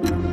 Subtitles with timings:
[0.00, 0.27] thank you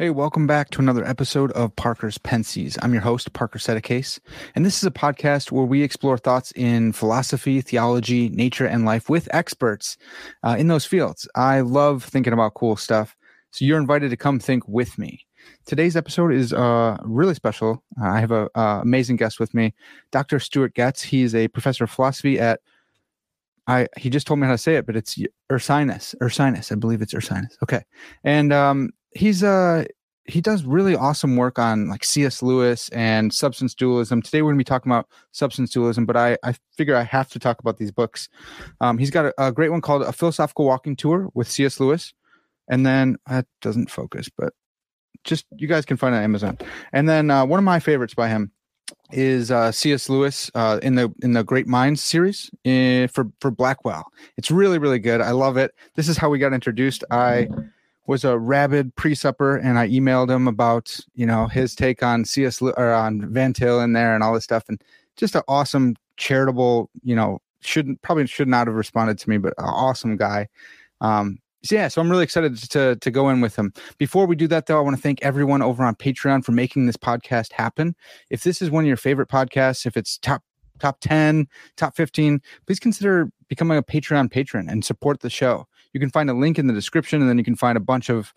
[0.00, 2.78] Hey, welcome back to another episode of Parker's Pensées.
[2.80, 4.18] I'm your host, Parker Settecase,
[4.54, 9.10] and this is a podcast where we explore thoughts in philosophy, theology, nature, and life
[9.10, 9.98] with experts
[10.42, 11.28] uh, in those fields.
[11.34, 13.14] I love thinking about cool stuff,
[13.50, 15.26] so you're invited to come think with me.
[15.66, 17.84] Today's episode is uh, really special.
[18.00, 19.74] Uh, I have an amazing guest with me,
[20.12, 20.40] Dr.
[20.40, 21.02] Stewart Goetz.
[21.02, 22.60] He's a professor of philosophy at
[23.66, 25.18] I he just told me how to say it, but it's
[25.52, 26.14] Ursinus.
[26.22, 27.58] Ursinus, I believe it's Ursinus.
[27.62, 27.82] Okay,
[28.24, 29.84] and um, he's uh
[30.26, 32.42] he does really awesome work on like C.S.
[32.42, 34.22] Lewis and substance dualism.
[34.22, 37.28] Today we're going to be talking about substance dualism, but I, I figure I have
[37.30, 38.28] to talk about these books.
[38.80, 41.80] Um, he's got a, a, great one called A Philosophical Walking Tour with C.S.
[41.80, 42.14] Lewis.
[42.68, 44.52] And then that doesn't focus, but
[45.24, 46.58] just you guys can find it on Amazon.
[46.92, 48.52] And then uh, one of my favorites by him
[49.10, 50.08] is uh, C.S.
[50.08, 54.04] Lewis uh, in the in the Great Minds series in, eh, for for Blackwell.
[54.36, 55.20] It's really really good.
[55.20, 55.72] I love it.
[55.96, 57.04] This is how we got introduced.
[57.10, 57.48] I
[58.10, 62.60] was a rabid pre-supper and I emailed him about, you know, his take on CS
[62.60, 64.64] or on Van Til in there and all this stuff.
[64.68, 64.82] And
[65.16, 69.54] just an awesome, charitable, you know, shouldn't probably should not have responded to me, but
[69.58, 70.48] an awesome guy.
[71.00, 73.72] Um, so yeah, so I'm really excited to to go in with him.
[73.96, 76.86] Before we do that, though, I want to thank everyone over on Patreon for making
[76.86, 77.94] this podcast happen.
[78.28, 80.42] If this is one of your favorite podcasts, if it's top
[80.80, 85.68] top 10, top 15, please consider becoming a Patreon patron and support the show.
[85.92, 88.08] You can find a link in the description, and then you can find a bunch
[88.08, 88.32] of.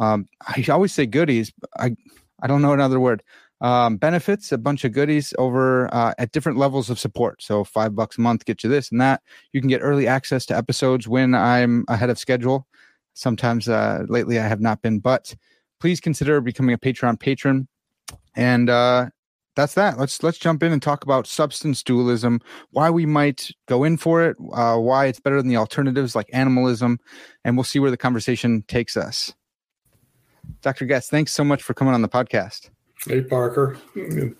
[0.00, 1.52] Um, I always say goodies.
[1.76, 1.96] I
[2.42, 3.22] I don't know another word.
[3.60, 7.42] Um, benefits, a bunch of goodies over uh, at different levels of support.
[7.42, 9.22] So five bucks a month get you this and that.
[9.52, 12.66] You can get early access to episodes when I'm ahead of schedule.
[13.14, 15.34] Sometimes uh, lately I have not been, but
[15.80, 17.68] please consider becoming a Patreon patron.
[18.36, 19.10] And uh,
[19.54, 19.98] that's that.
[19.98, 24.22] Let's let's jump in and talk about substance dualism, why we might go in for
[24.24, 26.98] it, uh, why it's better than the alternatives like animalism,
[27.44, 29.34] and we'll see where the conversation takes us.
[30.62, 30.86] Dr.
[30.86, 32.70] Goetz, thanks so much for coming on the podcast.
[33.06, 33.76] Hey Parker,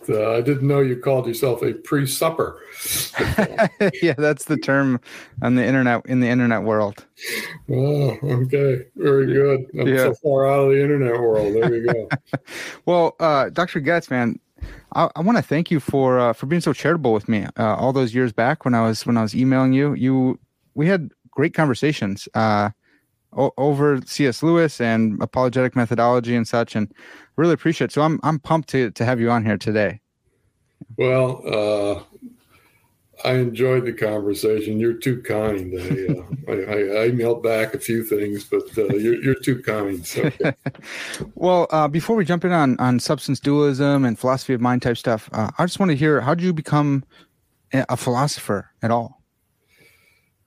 [0.08, 2.62] uh, I didn't know you called yourself a pre-supper.
[4.02, 5.00] yeah, that's the term
[5.42, 7.04] on the internet in the internet world.
[7.70, 9.66] Oh, okay, very good.
[9.78, 9.96] I'm yeah.
[9.96, 11.54] so far out of the internet world.
[11.54, 12.08] There you go.
[12.86, 13.80] well, uh, Dr.
[13.80, 14.40] Goetz, man,
[14.94, 17.74] I, I want to thank you for uh, for being so charitable with me uh,
[17.76, 19.94] all those years back when I was when I was emailing you.
[19.94, 20.38] You
[20.74, 22.70] we had great conversations uh,
[23.36, 24.42] o- over C.S.
[24.42, 26.92] Lewis and apologetic methodology and such, and
[27.36, 27.86] really appreciate.
[27.86, 27.92] It.
[27.92, 30.00] So I'm I'm pumped to to have you on here today.
[30.96, 32.02] Well, uh,
[33.24, 34.78] I enjoyed the conversation.
[34.78, 35.72] You're too kind.
[35.74, 40.06] I, uh, I, I, emailed back a few things, but uh, you're, you're too kind.
[40.06, 40.30] So.
[41.34, 44.98] well, uh, before we jump in on, on substance dualism and philosophy of mind type
[44.98, 47.02] stuff, uh, I just want to hear how did you become
[47.72, 49.22] a philosopher at all?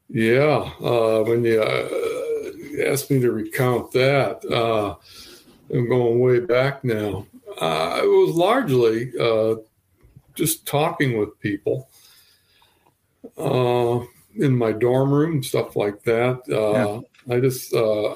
[0.10, 4.44] Yeah, uh, when you uh, asked me to recount that,
[5.74, 7.26] I'm going way back now.
[7.60, 9.12] it was largely
[10.36, 11.90] just talking with people
[13.38, 14.00] uh,
[14.36, 16.42] in my dorm room, stuff like that.
[16.50, 17.36] Uh, yeah.
[17.36, 18.16] I just, uh,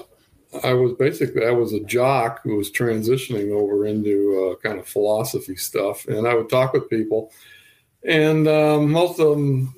[0.63, 4.87] I was basically, I was a jock who was transitioning over into uh, kind of
[4.87, 6.07] philosophy stuff.
[6.07, 7.31] And I would talk with people,
[8.03, 9.75] and um, most of them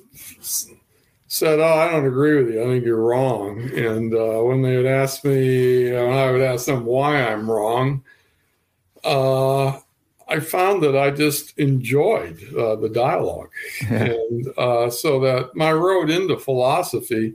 [1.26, 2.62] said, Oh, I don't agree with you.
[2.62, 3.60] I think you're wrong.
[3.76, 8.04] And uh, when they would ask me, when I would ask them why I'm wrong,
[9.02, 9.78] uh,
[10.28, 13.50] I found that I just enjoyed uh, the dialogue,
[13.88, 17.34] and uh, so that my road into philosophy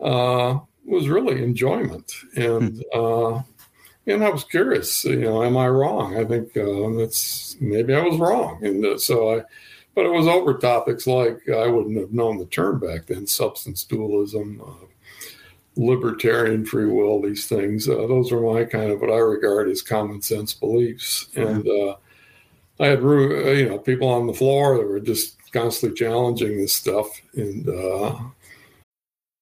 [0.00, 3.00] uh, was really enjoyment, and hmm.
[3.00, 3.42] uh,
[4.06, 5.04] and I was curious.
[5.04, 6.16] You know, am I wrong?
[6.16, 9.42] I think that's uh, maybe I was wrong, and uh, so I.
[9.94, 13.82] But it was over topics like I wouldn't have known the term back then: substance
[13.82, 14.60] dualism,
[15.76, 17.88] libertarian free will, these things.
[17.88, 21.28] Uh, those are my kind of what I regard as common sense beliefs.
[21.36, 21.96] And uh,
[22.80, 26.72] I had, uh, you know, people on the floor that were just constantly challenging this
[26.72, 27.08] stuff.
[27.34, 28.18] And uh,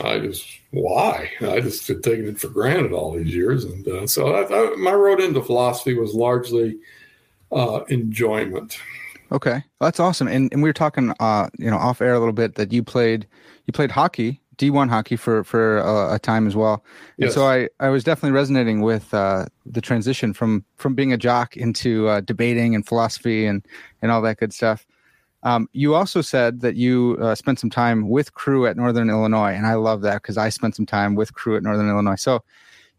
[0.00, 4.06] I just why I just had taken it for granted all these years, and uh,
[4.06, 6.78] so I, I, my road into philosophy was largely
[7.50, 8.78] uh, enjoyment.
[9.30, 10.28] Okay, well, that's awesome.
[10.28, 12.82] And and we were talking, uh, you know, off air a little bit that you
[12.82, 13.26] played
[13.66, 16.84] you played hockey, D one hockey for for a, a, time as well.
[17.18, 17.34] And yes.
[17.34, 21.56] so I I was definitely resonating with uh, the transition from from being a jock
[21.56, 23.66] into uh, debating and philosophy and
[24.00, 24.86] and all that good stuff.
[25.44, 29.52] Um, you also said that you uh, spent some time with crew at Northern Illinois,
[29.52, 32.16] and I love that because I spent some time with crew at Northern Illinois.
[32.16, 32.44] So,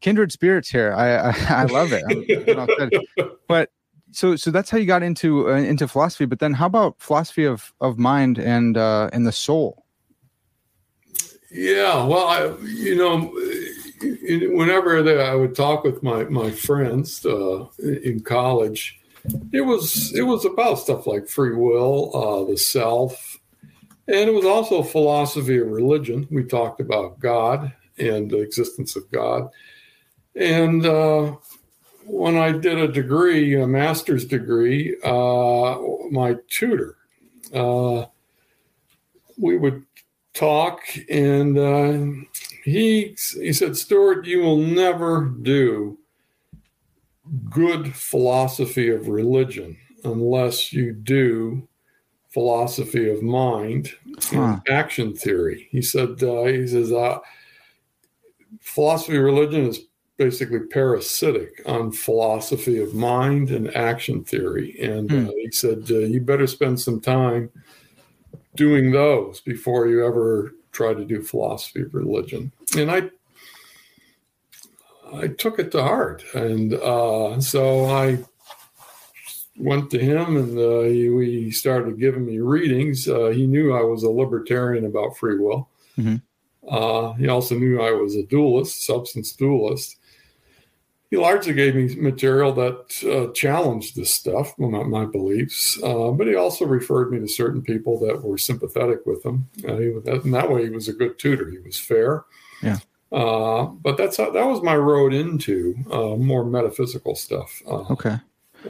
[0.01, 0.93] kindred spirits here.
[0.93, 3.29] I I, I love it.
[3.47, 3.71] But
[4.11, 6.25] so so that's how you got into uh, into philosophy.
[6.25, 9.85] But then, how about philosophy of of mind and uh, and the soul?
[11.51, 13.31] Yeah, well, I you know,
[14.55, 18.99] whenever I would talk with my my friends uh, in college
[19.51, 23.39] it was it was about stuff like free will, uh, the self,
[24.07, 26.27] and it was also philosophy of religion.
[26.29, 29.49] We talked about God and the existence of God,
[30.35, 31.35] and uh,
[32.05, 35.77] when I did a degree, a master's degree, uh,
[36.11, 36.97] my tutor,
[37.53, 38.05] uh,
[39.37, 39.85] we would
[40.33, 42.27] talk, and uh,
[42.63, 45.97] he he said, "Stewart, you will never do."
[47.49, 51.67] Good philosophy of religion unless you do
[52.29, 53.93] philosophy of mind
[54.23, 54.41] huh.
[54.41, 55.67] and action theory.
[55.71, 57.19] He said, uh, he says, uh,
[58.59, 59.81] philosophy of religion is
[60.17, 64.77] basically parasitic on philosophy of mind and action theory.
[64.81, 65.27] And uh, hmm.
[65.37, 67.49] he said, uh, you better spend some time
[68.55, 72.51] doing those before you ever try to do philosophy of religion.
[72.77, 73.09] And I
[75.13, 78.19] I took it to heart, and uh, so I
[79.57, 83.07] went to him, and uh, he, he, started giving me readings.
[83.07, 85.69] Uh, he knew I was a libertarian about free will.
[85.97, 86.15] Mm-hmm.
[86.67, 89.97] Uh, he also knew I was a dualist, substance dualist.
[91.11, 96.25] He largely gave me material that uh, challenged this stuff, not my beliefs, uh, but
[96.25, 99.47] he also referred me to certain people that were sympathetic with him.
[99.57, 101.51] He, and that way, he was a good tutor.
[101.51, 102.25] He was fair.
[102.63, 102.79] Yeah.
[103.13, 107.61] Uh, but that's how, that was my road into uh, more metaphysical stuff.
[107.67, 108.17] Uh, okay.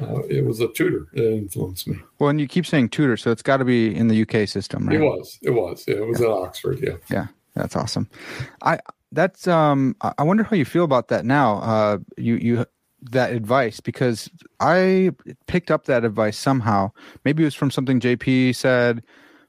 [0.02, 1.98] Uh, it was a tutor that influenced me.
[2.20, 4.88] Well, and you keep saying tutor, so it's got to be in the UK system,
[4.88, 4.98] right?
[4.98, 5.40] It was.
[5.42, 5.86] It was.
[5.88, 6.28] Yeah, it was yeah.
[6.28, 6.80] at Oxford.
[6.82, 6.96] Yeah.
[7.10, 8.10] Yeah, that's awesome.
[8.64, 8.80] I
[9.12, 9.96] that's um.
[10.02, 11.60] I wonder how you feel about that now.
[11.60, 12.66] Uh, you you
[13.12, 14.30] that advice because
[14.60, 15.12] I
[15.48, 16.92] picked up that advice somehow.
[17.24, 19.04] Maybe it was from something JP said,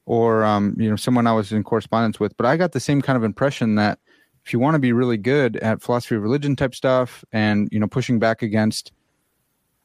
[0.05, 2.37] or um, you know, someone I was in correspondence with.
[2.37, 3.99] But I got the same kind of impression that
[4.45, 7.81] if you want to be really good at philosophy of religion type stuff and you
[7.81, 8.93] know pushing back against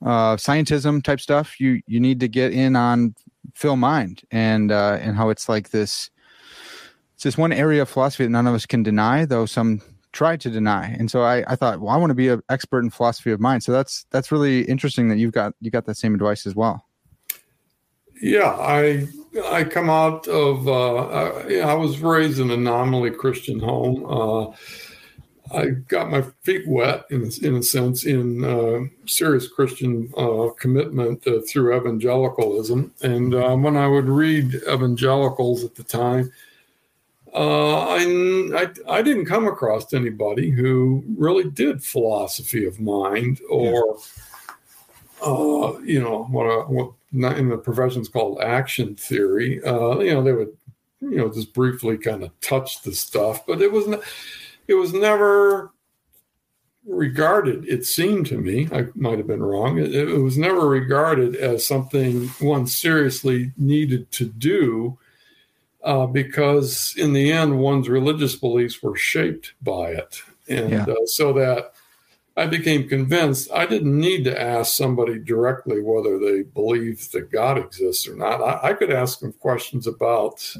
[0.01, 3.15] uh, scientism type stuff, you you need to get in on
[3.53, 6.09] Phil Mind and uh, and how it's like this.
[7.15, 9.81] It's this one area of philosophy that none of us can deny, though some
[10.13, 10.87] try to deny.
[10.87, 13.39] And so I, I thought, well, I want to be an expert in philosophy of
[13.39, 13.63] mind.
[13.63, 16.85] So that's that's really interesting that you've got you got that same advice as well.
[18.21, 19.07] Yeah, I
[19.45, 24.05] I come out of uh, I, I, was raised in a nominally Christian home.
[24.05, 24.55] Uh,
[25.55, 31.25] I got my feet wet in in a sense in uh, serious Christian uh, commitment
[31.27, 36.31] uh, through evangelicalism, and uh, when I would read evangelicals at the time.
[37.31, 43.99] I, I, I didn't come across anybody who really did philosophy of mind or
[45.21, 45.77] yeah.
[45.83, 49.63] you know what, what in the profession is called action theory.
[49.63, 50.55] Uh, you know, they would,
[51.01, 54.01] you know, just briefly kind of touch the stuff, but it was, not,
[54.67, 55.71] it was never
[56.85, 57.67] regarded.
[57.67, 59.77] It seemed to me, I might have been wrong.
[59.77, 64.97] It, it was never regarded as something one seriously needed to do.
[65.81, 70.21] Uh, because in the end, one's religious beliefs were shaped by it.
[70.49, 70.83] And yeah.
[70.83, 71.73] uh, so that
[72.39, 77.57] I became convinced I didn't need to ask somebody directly whether they believe that God
[77.57, 78.41] exists or not.
[78.41, 80.55] I, I could ask them questions about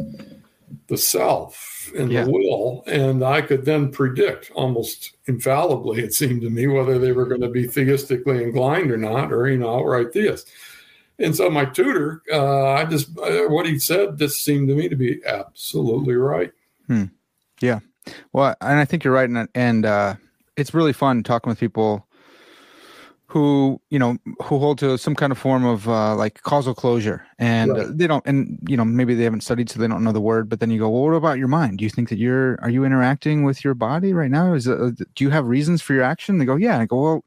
[0.88, 2.26] the self and yeah.
[2.26, 7.14] the will, and I could then predict almost infallibly, it seemed to me, whether they
[7.14, 10.50] were going to be theistically inclined or not, or you know, outright theist.
[11.18, 14.90] And so my tutor, uh, I just uh, what he said just seemed to me
[14.90, 16.52] to be absolutely right.
[16.88, 17.06] Hmm.
[17.62, 17.80] Yeah.
[18.34, 20.16] Well, and I think you're right, and and uh,
[20.60, 22.08] it's really fun talking with people
[23.30, 27.26] who you know who hold to some kind of form of uh, like causal closure.
[27.38, 27.98] And right.
[27.98, 30.50] they don't and you know maybe they haven't studied so they don't know the word
[30.50, 31.78] but then you go well what about your mind?
[31.78, 34.54] Do you think that you're are you interacting with your body right now?
[34.54, 36.40] Is it, uh, do you have reasons for your action?
[36.40, 36.80] They go yeah.
[36.80, 37.26] I go well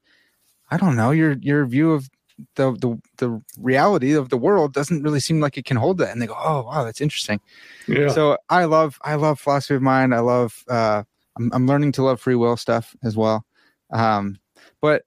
[0.72, 1.12] i don't know.
[1.12, 2.10] Your your view of
[2.56, 6.10] the the the reality of the world doesn't really seem like it can hold that.
[6.10, 7.40] And they go oh wow that's interesting.
[7.86, 8.08] Yeah.
[8.08, 10.16] so i love i love philosophy of mind.
[10.16, 11.04] I love uh
[11.38, 13.44] i'm, I'm learning to love free will stuff as well.
[13.92, 14.38] Um
[14.80, 15.04] but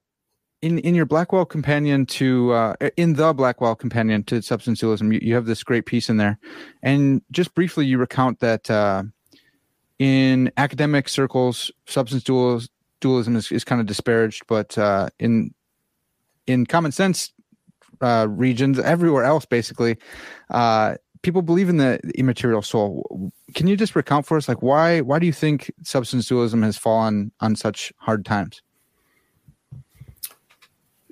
[0.62, 5.20] in in your blackwell companion to uh in the blackwell companion to substance dualism you,
[5.22, 6.38] you have this great piece in there.
[6.84, 9.04] And just briefly you recount that uh
[10.00, 12.70] in academic circles substance dualism
[13.02, 15.54] dualism is, is kind of disparaged but uh in
[16.48, 17.32] in common sense
[18.02, 19.98] uh, regions, everywhere else, basically,
[20.50, 23.32] uh, people believe in the immaterial soul.
[23.56, 26.78] Can you just recount for us, like why why do you think substance dualism has
[26.78, 28.62] fallen on such hard times?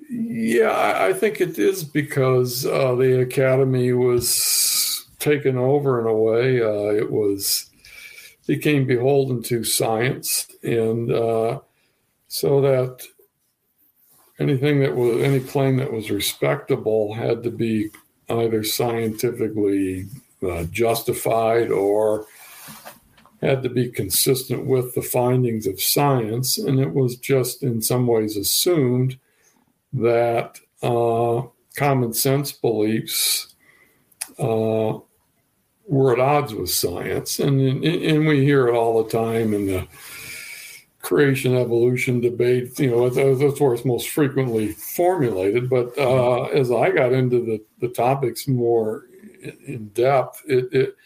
[0.08, 6.62] Yeah, I think it is because uh, the academy was taken over in a way.
[6.62, 7.70] Uh, it was
[8.46, 11.58] became beholden to science, and uh,
[12.28, 13.02] so that
[14.38, 17.90] anything that was any claim that was respectable had to be
[18.28, 20.06] either scientifically
[20.42, 22.26] uh, justified or
[23.40, 26.56] had to be consistent with the findings of science.
[26.56, 29.18] And it was just in some ways assumed
[29.92, 31.42] that uh,
[31.76, 33.54] common sense beliefs
[34.38, 34.98] uh,
[35.86, 37.38] were at odds with science.
[37.38, 39.86] And, and, and we hear it all the time in the
[41.04, 46.90] creation evolution debate you know that's where it's most frequently formulated but uh, as i
[46.90, 49.06] got into the, the topics more
[49.66, 50.96] in depth it, it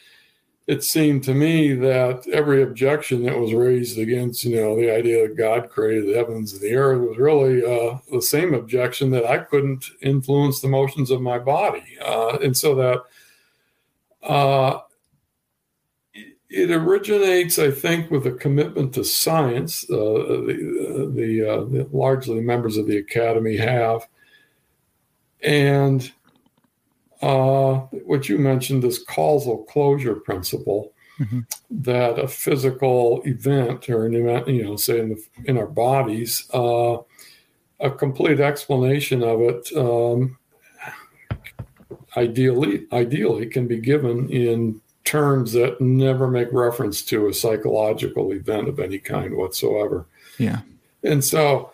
[0.68, 5.26] it seemed to me that every objection that was raised against you know the idea
[5.26, 9.26] that god created the heavens and the earth was really uh, the same objection that
[9.26, 13.02] i couldn't influence the motions of my body uh, and so that
[14.22, 14.80] uh,
[16.50, 19.84] it originates, I think, with a commitment to science.
[19.90, 19.96] Uh,
[20.46, 24.08] the, the, uh, the, largely members of the academy have,
[25.42, 26.10] and
[27.20, 27.74] uh,
[28.04, 31.40] what you mentioned, this causal closure principle, mm-hmm.
[31.70, 36.48] that a physical event or an event, you know, say in the, in our bodies,
[36.54, 36.96] uh,
[37.80, 39.76] a complete explanation of it.
[39.76, 40.38] Um,
[42.16, 48.68] ideally, ideally, can be given in terms that never make reference to a psychological event
[48.68, 50.04] of any kind whatsoever.
[50.38, 50.60] Yeah.
[51.02, 51.72] And so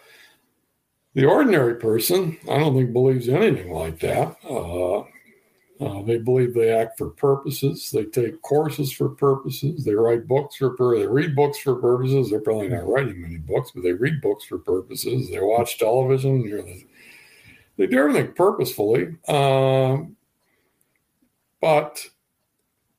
[1.14, 4.36] the ordinary person, I don't think believes anything like that.
[4.48, 5.00] Uh,
[5.80, 7.90] uh, they believe they act for purposes.
[7.90, 9.84] They take courses for purposes.
[9.84, 12.30] They write books for pur- They read books for purposes.
[12.30, 15.28] They're probably not writing many books, but they read books for purposes.
[15.28, 16.42] They watch television.
[16.42, 16.86] You they,
[17.78, 19.16] they do everything purposefully.
[19.26, 20.14] Um,
[21.60, 22.06] but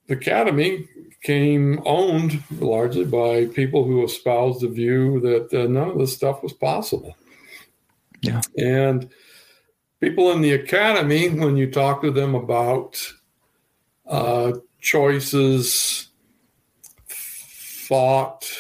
[0.08, 0.88] the academy
[1.22, 6.44] came owned largely by people who espoused the view that uh, none of this stuff
[6.44, 7.16] was possible.
[8.22, 8.42] Yeah.
[8.58, 9.10] And
[10.00, 13.02] people in the academy, when you talk to them about
[14.08, 16.10] uh, choices,
[17.08, 18.52] thought,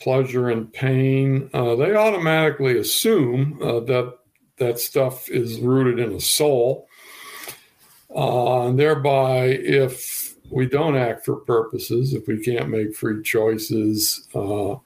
[0.00, 4.14] pleasure, and pain, uh, they automatically assume uh, that
[4.56, 6.87] that stuff is rooted in a soul
[8.14, 14.26] uh, and thereby, if we don't act for purposes, if we can't make free choices,
[14.34, 14.76] uh,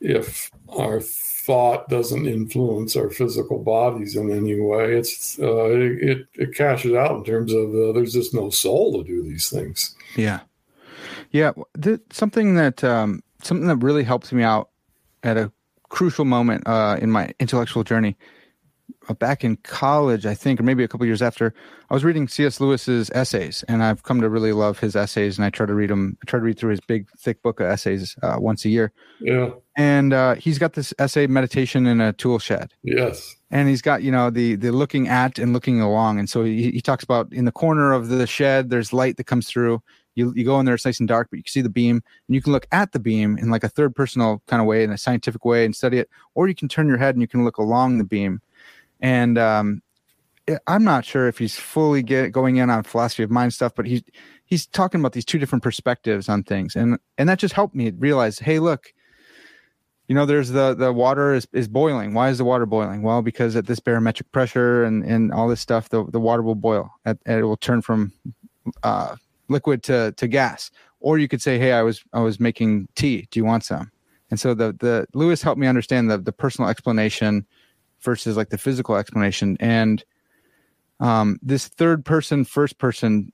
[0.00, 6.54] if our thought doesn't influence our physical bodies in any way, it's uh, it, it
[6.54, 9.94] cashes out in terms of uh, there's just no soul to do these things.
[10.16, 10.40] Yeah,
[11.30, 11.52] yeah.
[11.80, 14.70] Th- something that um, something that really helped me out
[15.22, 15.52] at a
[15.88, 18.16] crucial moment uh, in my intellectual journey
[19.14, 21.54] back in college, I think, or maybe a couple years after,
[21.88, 22.60] I was reading C.S.
[22.60, 25.38] Lewis's essays, and I've come to really love his essays.
[25.38, 26.18] And I try to read them.
[26.22, 28.92] I try to read through his big, thick book of essays uh, once a year.
[29.20, 29.50] Yeah.
[29.76, 33.36] And uh, he's got this essay, "Meditation in a Tool Shed." Yes.
[33.50, 36.70] And he's got you know the the looking at and looking along, and so he,
[36.70, 39.82] he talks about in the corner of the shed, there's light that comes through.
[40.16, 42.02] You, you go in there, it's nice and dark, but you can see the beam,
[42.26, 44.82] and you can look at the beam in like a third personal kind of way,
[44.82, 46.08] in a scientific way, and study it.
[46.34, 48.40] Or you can turn your head and you can look along the beam
[49.00, 49.82] and um,
[50.66, 53.86] I'm not sure if he's fully get going in on philosophy of mind stuff, but
[53.86, 54.02] he's
[54.44, 57.90] he's talking about these two different perspectives on things, and and that just helped me
[57.90, 58.92] realize, hey, look,
[60.08, 62.14] you know, there's the the water is is boiling.
[62.14, 63.02] Why is the water boiling?
[63.02, 66.54] Well, because at this barometric pressure and and all this stuff, the the water will
[66.54, 68.12] boil, and it will turn from
[68.84, 69.16] uh,
[69.48, 70.70] liquid to to gas.
[71.00, 73.26] Or you could say, hey, I was I was making tea.
[73.30, 73.90] Do you want some?
[74.30, 77.46] And so the the Lewis helped me understand the the personal explanation
[78.06, 80.02] versus like the physical explanation and
[81.00, 83.30] um, this third person first person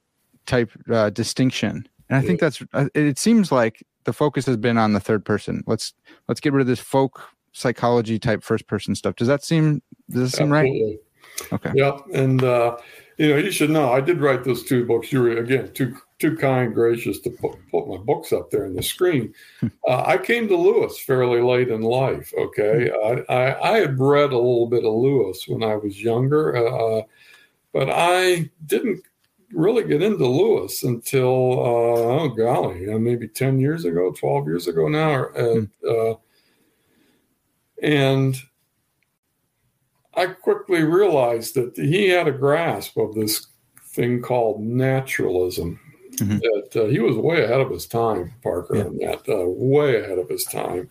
[0.47, 4.77] type uh, distinction and i think that's uh, it seems like the focus has been
[4.77, 5.95] on the third person let's
[6.27, 10.33] let's get rid of this folk psychology type first person stuff does that seem Does
[10.33, 10.83] it seem Absolutely.
[10.83, 11.53] right?
[11.53, 11.71] Okay.
[11.75, 12.77] Yeah, And uh,
[13.17, 13.93] you know, you should know.
[13.93, 15.13] I did write those two books.
[15.13, 18.75] You were again too too kind, gracious to put, put my books up there on
[18.75, 19.35] the screen.
[19.61, 19.69] Hmm.
[19.89, 22.33] Uh, I came to Lewis fairly late in life.
[22.39, 23.25] Okay, hmm.
[23.29, 26.99] I, I, I had read a little bit of Lewis when I was younger, uh,
[26.99, 27.03] uh
[27.73, 29.03] but I didn't
[29.53, 34.87] really get into Lewis until uh, oh golly, maybe ten years ago, twelve years ago
[34.87, 35.91] now, and hmm.
[35.91, 36.15] uh,
[37.83, 38.37] and
[40.15, 43.49] I quickly realized that he had a grasp of this
[43.95, 45.81] thing called naturalism.
[46.17, 46.39] Mm-hmm.
[46.39, 48.85] That uh, he was way ahead of his time, Parker, yeah.
[48.85, 50.89] on that, uh, way ahead of his time.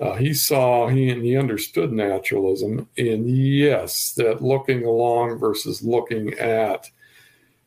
[0.00, 6.34] Uh, he saw he and he understood naturalism, and yes, that looking along versus looking
[6.34, 6.90] at.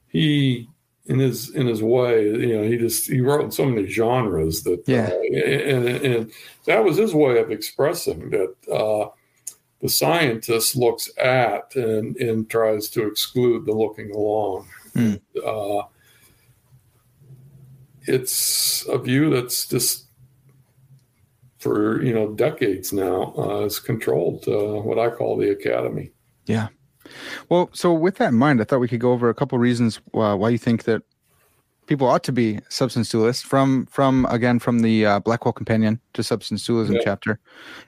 [0.08, 0.70] He
[1.06, 4.64] in his in his way, you know, he just he wrote in so many genres
[4.64, 6.32] that yeah, uh, and, and
[6.66, 9.10] that was his way of expressing that uh,
[9.82, 14.68] the scientist looks at and and tries to exclude the looking along.
[14.96, 15.20] Mm.
[15.46, 15.88] Uh,
[18.06, 20.08] it's a view that's just
[21.60, 26.12] for you know decades now uh, has controlled uh, what I call the academy.
[26.46, 26.68] Yeah.
[27.50, 30.00] Well, so with that in mind, I thought we could go over a couple reasons
[30.14, 31.04] uh, why you think that
[31.86, 36.24] people ought to be substance dualists from from again from the uh, Blackwell Companion to
[36.24, 37.02] Substance Dualism yeah.
[37.04, 37.40] chapter,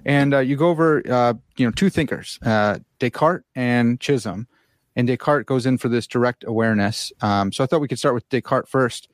[0.05, 4.47] and uh, you go over uh, you know two thinkers, uh, Descartes and Chisholm,
[4.95, 7.11] and Descartes goes in for this direct awareness.
[7.21, 9.09] Um, so I thought we could start with Descartes first,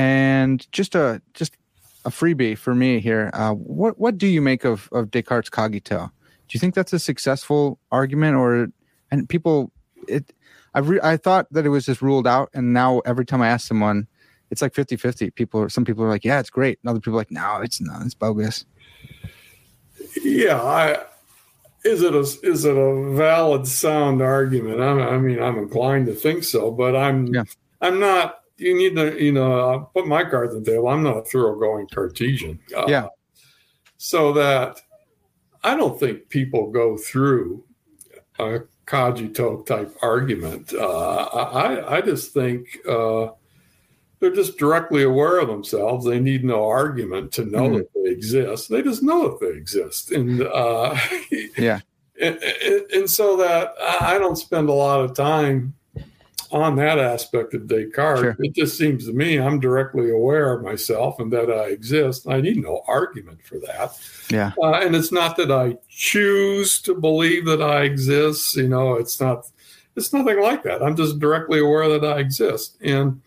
[0.00, 1.56] and just a just
[2.04, 3.30] a freebie for me here.
[3.34, 6.10] Uh, what what do you make of of Descartes' cogito?
[6.48, 8.68] Do you think that's a successful argument, or
[9.10, 9.72] and people
[10.08, 10.32] it
[10.74, 13.48] I re- I thought that it was just ruled out, and now every time I
[13.48, 14.06] ask someone,
[14.50, 15.34] it's like 50-50.
[15.34, 17.80] People, some people are like, "Yeah, it's great," and other people are like, "No, it's
[17.80, 18.02] not.
[18.02, 18.64] It's bogus."
[20.22, 21.04] Yeah, I
[21.84, 24.80] is it a is it a valid sound argument?
[24.80, 27.44] I'm, I mean, I'm inclined to think so, but I'm yeah.
[27.80, 28.39] I'm not.
[28.60, 30.88] You need to, you know, I'll put my cards on the table.
[30.88, 32.60] I'm not a thoroughgoing Cartesian.
[32.76, 33.06] Uh, yeah.
[33.96, 34.80] So that
[35.64, 37.64] I don't think people go through
[38.38, 40.72] a cogito type argument.
[40.74, 43.28] Uh, I, I just think uh,
[44.18, 46.04] they're just directly aware of themselves.
[46.04, 48.68] They need no argument to know mm that they exist.
[48.68, 50.12] They just know that they exist.
[50.12, 50.96] And uh,
[51.56, 51.80] yeah.
[52.20, 55.74] And, and, and, so that I don't spend a lot of time
[56.52, 58.20] on that aspect of Descartes.
[58.20, 58.36] Sure.
[58.40, 62.28] It just seems to me I'm directly aware of myself and that I exist.
[62.28, 63.98] I need no argument for that.
[64.30, 64.52] Yeah.
[64.62, 68.56] Uh, and it's not that I choose to believe that I exist.
[68.56, 69.46] You know, it's not.
[69.96, 70.82] It's nothing like that.
[70.82, 73.20] I'm just directly aware that I exist, and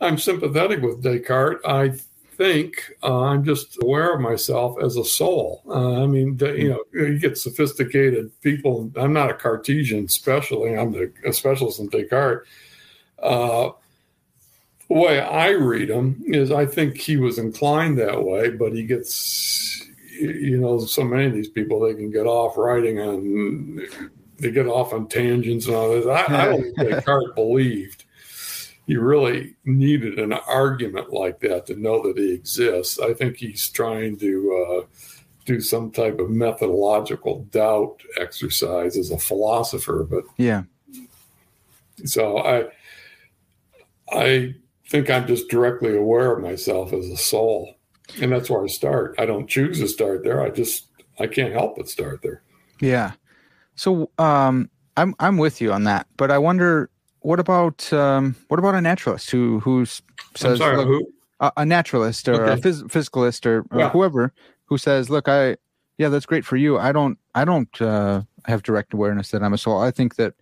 [0.00, 1.60] I'm sympathetic with Descartes.
[1.64, 1.92] I
[2.36, 5.62] think uh, I'm just aware of myself as a soul.
[5.68, 8.90] Uh, I mean, you know, you get sophisticated people.
[8.96, 10.76] I'm not a Cartesian, especially.
[10.76, 10.94] I'm
[11.24, 12.46] a specialist in Descartes.
[13.22, 13.70] Uh,
[14.88, 18.84] the way I read him is, I think he was inclined that way, but he
[18.84, 19.82] gets,
[20.20, 23.80] you know, so many of these people they can get off writing on,
[24.38, 26.06] they get off on tangents and all this.
[26.06, 28.04] I, I don't think Descartes believed
[28.86, 33.00] he really needed an argument like that to know that he exists.
[33.00, 34.86] I think he's trying to uh,
[35.44, 40.06] do some type of methodological doubt exercise as a philosopher.
[40.08, 40.62] But yeah,
[42.04, 42.68] so I
[44.12, 44.54] I
[44.88, 47.74] think I'm just directly aware of myself as a soul,
[48.20, 49.16] and that's where I start.
[49.18, 50.42] I don't choose to start there.
[50.42, 50.86] I just
[51.18, 52.42] I can't help but start there.
[52.80, 53.12] Yeah.
[53.74, 56.88] So um, I'm I'm with you on that, but I wonder
[57.26, 61.12] what about um, what about a naturalist who who says sorry, look, who?
[61.40, 62.52] A, a, naturalist or okay.
[62.52, 63.90] a phys- physicalist or, or yeah.
[63.90, 64.32] whoever
[64.66, 65.56] who says, "Look, I
[65.98, 66.78] yeah, that's great for you.
[66.78, 69.80] I don't I don't uh, have direct awareness that I'm a soul.
[69.80, 70.34] I think that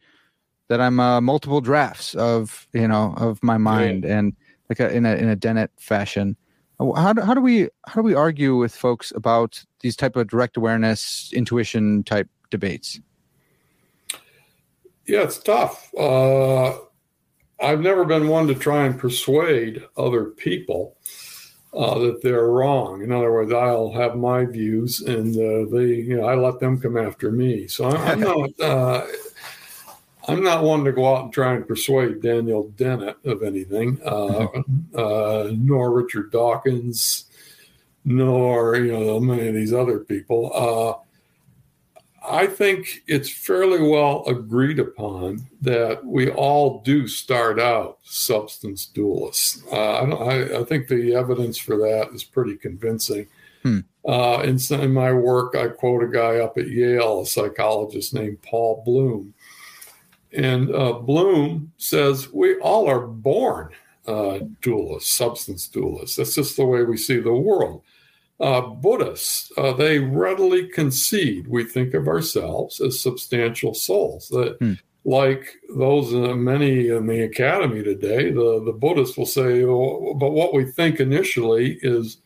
[0.69, 4.19] that I'm uh, multiple drafts of you know of my mind yeah.
[4.19, 4.37] and
[4.69, 6.37] like a, in a in a Dennett fashion."
[6.81, 10.29] How do, how do we how do we argue with folks about these type of
[10.29, 13.01] direct awareness intuition type debates?
[15.07, 15.93] Yeah, it's tough.
[15.95, 16.79] Uh,
[17.61, 20.97] I've never been one to try and persuade other people
[21.73, 23.03] uh, that they're wrong.
[23.03, 26.81] In other words, I'll have my views, and uh, they, you know, I let them
[26.81, 27.67] come after me.
[27.69, 29.07] So I'm, I'm not, uh,
[30.29, 34.47] I'm not one to go out and try and persuade Daniel Dennett of anything, uh,
[34.95, 37.25] uh, nor Richard Dawkins,
[38.05, 41.03] nor you know many of these other people.
[42.27, 49.63] I think it's fairly well agreed upon that we all do start out substance dualists.
[49.71, 53.27] Uh, I, I, think the evidence for that is pretty convincing.
[53.63, 53.81] Hmm.
[54.07, 58.41] Uh, in, in my work, I quote a guy up at Yale, a psychologist named
[58.43, 59.35] Paul Bloom.
[60.33, 63.71] And uh, Bloom says we all are born
[64.07, 66.17] uh, dualists, substance dualists.
[66.17, 67.83] That's just the way we see the world.
[68.41, 74.29] Uh, Buddhists, uh, they readily concede we think of ourselves as substantial souls.
[74.29, 74.73] That, Hmm.
[75.05, 80.31] like those uh, many in the academy today, the, the Buddhists will say, oh, but
[80.33, 82.19] what we think initially is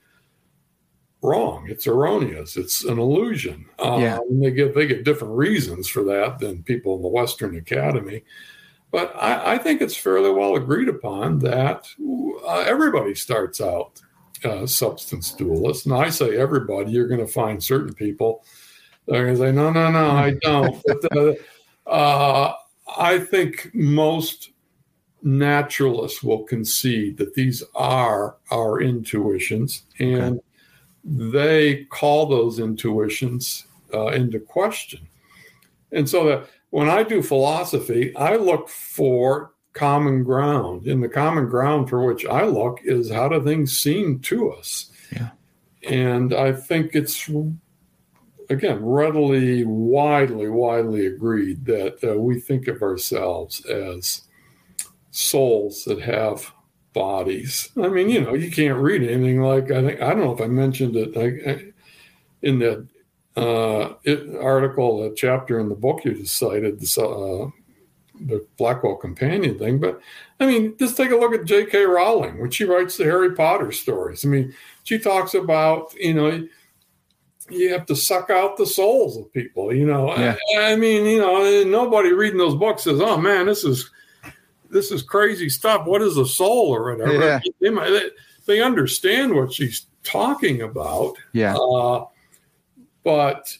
[1.22, 1.66] wrong.
[1.68, 2.56] It's erroneous.
[2.56, 3.66] It's an illusion.
[3.78, 4.18] Uh, Yeah.
[4.30, 8.22] and they give they get different reasons for that than people in the Western Academy.
[8.90, 11.86] But I, I think it's fairly well agreed upon that
[12.46, 14.00] uh, everybody starts out
[14.44, 15.86] uh, substance dualist.
[15.86, 18.44] And I say everybody, you're going to find certain people
[19.06, 20.82] that are going to say, no, no, no, I don't.
[20.86, 21.34] but, uh,
[21.88, 22.54] uh,
[22.96, 24.50] I think most
[25.22, 30.40] naturalists will concede that these are our intuitions and
[31.04, 35.08] they call those intuitions uh, into question.
[35.92, 40.86] And so that when I do philosophy, I look for common ground.
[40.86, 44.90] And the common ground for which I look is how do things seem to us?
[45.12, 45.30] Yeah.
[45.88, 47.30] And I think it's,
[48.50, 54.22] again, readily, widely, widely agreed that uh, we think of ourselves as
[55.10, 56.52] souls that have
[56.92, 57.70] bodies.
[57.80, 60.40] I mean, you know, you can't read anything like I think I don't know if
[60.40, 61.74] I mentioned it like
[62.42, 62.86] in the
[63.36, 67.46] uh, it, article, a chapter in the book you just cited, uh,
[68.20, 69.78] the Blackwell Companion thing.
[69.78, 70.00] But
[70.40, 71.84] I mean, just take a look at J.K.
[71.84, 74.24] Rowling when she writes the Harry Potter stories.
[74.24, 74.54] I mean,
[74.84, 76.46] she talks about you know
[77.50, 79.72] you have to suck out the souls of people.
[79.74, 80.36] You know, Yeah.
[80.58, 83.90] I, I mean, you know, nobody reading those books says, "Oh man, this is."
[84.70, 85.86] This is crazy stuff.
[85.86, 87.14] What is a soul or whatever?
[87.24, 87.40] Yeah.
[87.58, 88.10] They, might, they,
[88.44, 91.56] they understand what she's talking about, Yeah.
[91.56, 92.04] uh,
[93.02, 93.56] but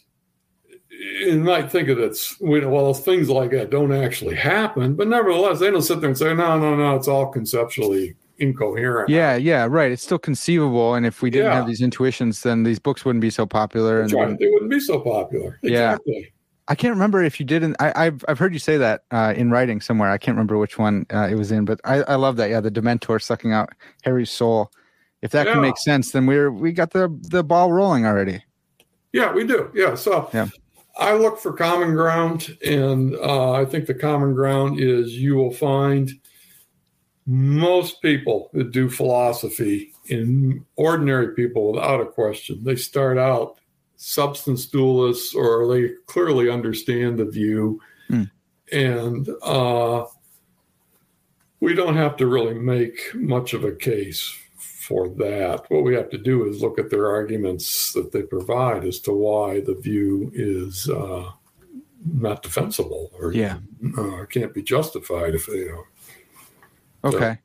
[0.99, 4.95] you might think of it's well, things like that don't actually happen.
[4.95, 9.09] But nevertheless, they don't sit there and say, no, no, no, it's all conceptually incoherent.
[9.09, 9.91] Yeah, yeah, right.
[9.91, 11.55] It's still conceivable, and if we didn't Yeah.
[11.55, 14.01] have these intuitions, then these books wouldn't be so popular.
[14.01, 14.39] That's And right.
[14.39, 15.59] They wouldn't be so popular.
[15.61, 15.93] Yeah.
[15.93, 16.33] Exactly.
[16.67, 17.75] I can't remember if you didn't.
[17.79, 20.11] I, I've I've heard you say that uh, in writing somewhere.
[20.11, 22.51] I can't remember which one uh, it was in, but I, I love that.
[22.51, 23.69] Yeah, the Dementor sucking out
[24.03, 24.71] Harry's soul.
[25.23, 28.43] If that can make sense, then we're we got the the ball rolling already.
[29.13, 29.71] Yeah, we do.
[29.73, 29.95] Yeah.
[29.95, 30.47] So Yeah.
[30.99, 35.53] I look for common ground, and uh, I think the common ground is you will
[35.53, 36.11] find
[37.25, 42.63] most people that do philosophy in ordinary people without a question.
[42.63, 43.59] They start out
[43.95, 47.79] substance dualists or they clearly understand the view.
[48.07, 48.23] Hmm.
[48.71, 50.05] And uh,
[51.59, 54.35] we don't have to really make much of a case
[54.89, 55.65] for that.
[55.69, 59.13] What we have to do is look at their arguments that they provide as to
[59.13, 61.29] why the view is uh,
[62.03, 63.59] not defensible or Yeah.
[63.97, 65.85] uh, can't be justified if they are.
[67.03, 67.37] Okay.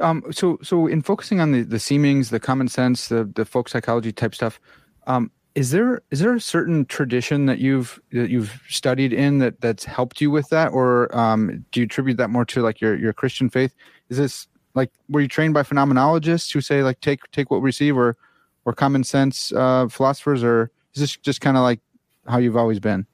[0.00, 3.68] Um, so so in focusing on the the seemings, the common sense, the the folk
[3.68, 4.58] psychology type stuff,
[5.06, 9.60] um, is there is there a certain tradition that you've that you've studied in that
[9.60, 12.96] that's helped you with that, or um, do you attribute that more to like your
[12.96, 13.72] your Christian faith?
[14.08, 17.66] Is this like were you trained by phenomenologists who say like take take what we
[17.66, 18.16] receive, or
[18.64, 21.80] or common sense uh, philosophers, or is this just kind of like
[22.26, 23.06] how you've always been?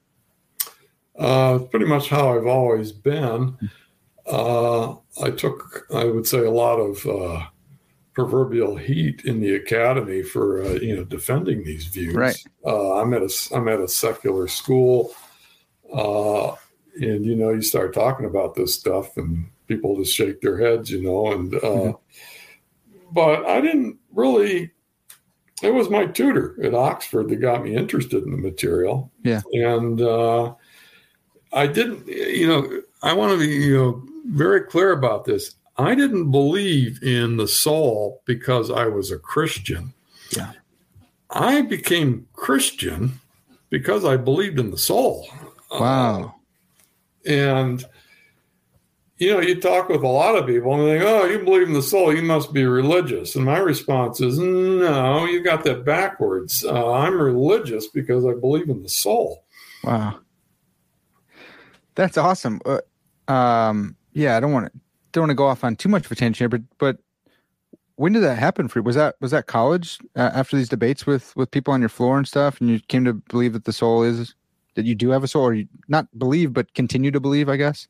[1.18, 3.56] Uh, pretty much how I've always been.
[4.26, 7.46] Uh, I took, I would say, a lot of uh,
[8.14, 12.14] proverbial heat in the academy for uh, you know defending these views.
[12.14, 12.42] Right.
[12.64, 15.12] Uh, I'm at a I'm at a secular school,
[15.92, 16.52] uh,
[16.94, 20.90] and you know you start talking about this stuff, and people just shake their heads,
[20.90, 21.98] you know, and uh, Mhm.
[23.12, 24.72] but I didn't really.
[25.62, 29.10] It was my tutor at Oxford that got me interested in the material.
[29.22, 29.42] Yeah.
[29.52, 30.54] and uh,
[31.52, 32.08] I didn't.
[32.08, 35.54] You know, I want to be you know very clear about this.
[35.78, 39.94] I didn't believe in the soul because I was a Christian.
[40.36, 40.52] Yeah.
[41.30, 43.20] I became Christian
[43.70, 45.28] because I believed in the soul.
[45.70, 46.34] Wow.
[47.24, 47.84] And
[49.20, 51.68] you know, you talk with a lot of people and they think, "Oh, you believe
[51.68, 52.14] in the soul?
[52.14, 56.64] You must be religious." And my response is, "No, you got that backwards.
[56.64, 59.44] Uh, I'm religious because I believe in the soul."
[59.84, 60.20] Wow.
[61.94, 62.60] That's awesome.
[62.64, 62.80] Uh,
[63.30, 64.80] um, yeah, I don't want to
[65.12, 66.96] don't want to go off on too much of a tangent here, but but
[67.96, 68.82] when did that happen for you?
[68.84, 72.16] Was that was that college uh, after these debates with with people on your floor
[72.16, 74.34] and stuff, and you came to believe that the soul is
[74.76, 77.50] that you do have a soul, or you not believe but continue to believe?
[77.50, 77.86] I guess.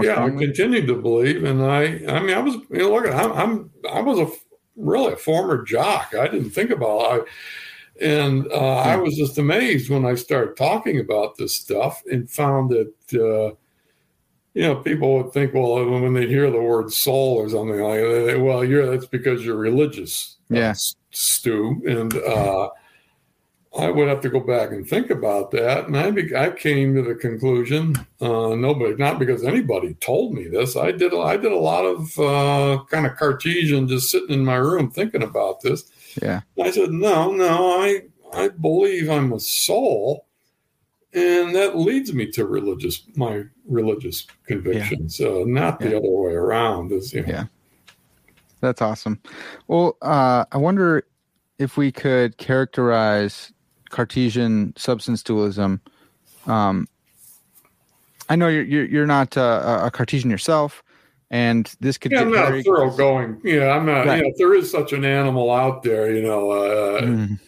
[0.00, 3.32] Yeah, I continued to believe, and I, I mean, I was, you know, look, I'm,
[3.32, 4.30] I'm, I was a
[4.76, 6.14] really a former jock.
[6.18, 7.00] I didn't think about.
[7.00, 7.20] I,
[8.00, 12.70] And uh, I was just amazed when I started talking about this stuff and found
[12.70, 13.54] that, uh,
[14.54, 18.00] you know, people would think, well, when they hear the word soul or something like
[18.00, 20.38] that, well, you're that's because you're religious.
[20.48, 20.74] Yeah.
[21.10, 21.82] Stu.
[21.86, 22.70] And uh,
[23.78, 25.86] I would have to go back and think about that.
[25.86, 30.46] And I, be, I came to the conclusion, uh, nobody, not because anybody told me
[30.46, 30.76] this.
[30.76, 34.56] I did, I did a lot of uh, kind of Cartesian, just sitting in my
[34.56, 35.90] room thinking about this.
[36.22, 36.42] Yeah.
[36.62, 38.02] I said, no, no, I,
[38.34, 40.26] I believe I'm a soul.
[41.14, 45.28] And that leads me to religious, my religious convictions, yeah.
[45.28, 45.96] uh, not the yeah.
[45.96, 46.92] other way around.
[46.92, 47.44] Is, you know, yeah.
[48.60, 49.20] That's awesome.
[49.66, 51.06] Well, uh, I wonder
[51.58, 53.52] if we could characterize
[53.92, 55.80] Cartesian substance dualism.
[56.46, 56.88] Um,
[58.28, 60.82] I know you're you're, you're not uh, a Cartesian yourself,
[61.30, 63.40] and this could yeah, I'm not very thoroughgoing.
[63.44, 64.06] Yeah, I'm not.
[64.06, 64.16] Right.
[64.16, 67.38] You know, if there is such an animal out there, you know, uh, mm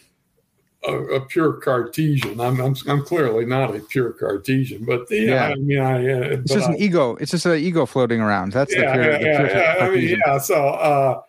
[0.87, 2.39] a, a, pure Cartesian.
[2.39, 6.19] I'm, I'm, I'm clearly not a pure Cartesian, but the, yeah, I mean, I, uh,
[6.21, 7.15] it's just I, an ego.
[7.15, 8.51] It's just an ego floating around.
[8.51, 10.37] That's yeah, the pure, yeah, the pure yeah, I mean, yeah.
[10.37, 11.21] So uh,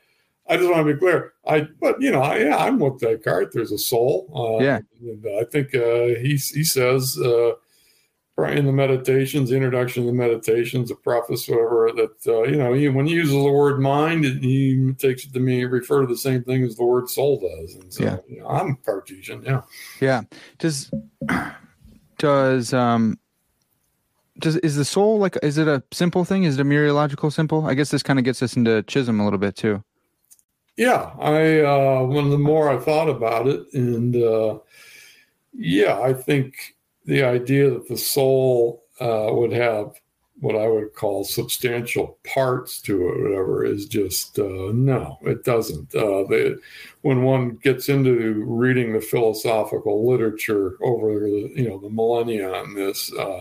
[0.49, 1.33] I just want to be clear.
[1.47, 3.53] I, but you know, I, yeah, I'm with Descartes.
[3.53, 4.31] There's a soul.
[4.35, 7.53] Uh, yeah, and I think uh, he he says uh,
[8.45, 12.75] in the meditations, the introduction to the meditations, the preface, whatever, that, uh, you know,
[12.75, 16.17] he, when he uses the word mind, he takes it to mean refer to the
[16.17, 17.75] same thing as the word soul does.
[17.75, 18.17] And so, yeah.
[18.29, 19.43] You know, I'm Cartesian.
[19.43, 19.63] Yeah.
[20.01, 20.23] Yeah.
[20.59, 20.91] Does,
[22.19, 23.19] does, um,
[24.39, 26.45] does, is the soul like, is it a simple thing?
[26.45, 27.65] Is it a mereological simple?
[27.65, 29.83] I guess this kind of gets us into Chisholm a little bit too.
[30.77, 31.13] Yeah.
[31.19, 34.59] I, uh, when the more I thought about it and, uh,
[35.53, 39.95] yeah, I think, the idea that the soul uh, would have
[40.41, 45.95] what I would call substantial parts to it, whatever, is just uh, no, it doesn't.
[45.95, 46.25] Uh,
[47.03, 52.75] when one gets into reading the philosophical literature over the you know the millennia on
[52.75, 53.41] this, uh,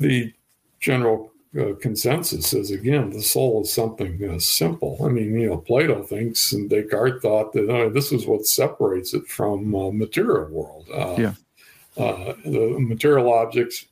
[0.00, 0.32] the
[0.80, 4.98] general uh, consensus is again the soul is something uh, simple.
[5.02, 9.14] I mean, you know, Plato thinks and Descartes thought that oh, this is what separates
[9.14, 10.88] it from uh, material world.
[10.92, 11.34] Uh, yeah
[11.98, 13.86] uh, the material objects,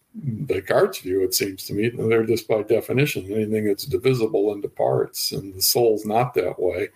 [0.47, 5.33] Descartes' view, it seems to me, they're just by definition anything that's divisible into parts,
[5.33, 6.89] and the soul's not that way.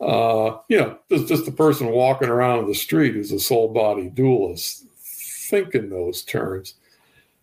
[0.00, 4.08] Uh, you know, just, just the person walking around the street is a soul body
[4.08, 4.86] dualist.
[5.48, 6.74] Think in those terms.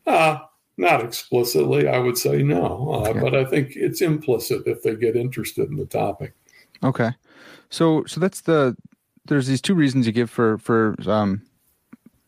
[0.07, 0.39] Uh,
[0.81, 5.15] not explicitly, I would say no, uh, but I think it's implicit if they get
[5.15, 6.33] interested in the topic.
[6.83, 7.11] Okay,
[7.69, 8.75] so so that's the
[9.25, 11.43] there's these two reasons you give for for um,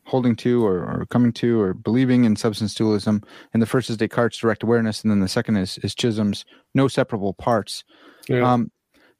[0.05, 3.23] holding to or, or, coming to or believing in substance dualism.
[3.53, 6.87] And the first is Descartes' direct awareness, and then the second is, is Chisholm's no
[6.87, 7.83] separable parts.
[8.27, 8.41] Yeah.
[8.41, 8.71] Um,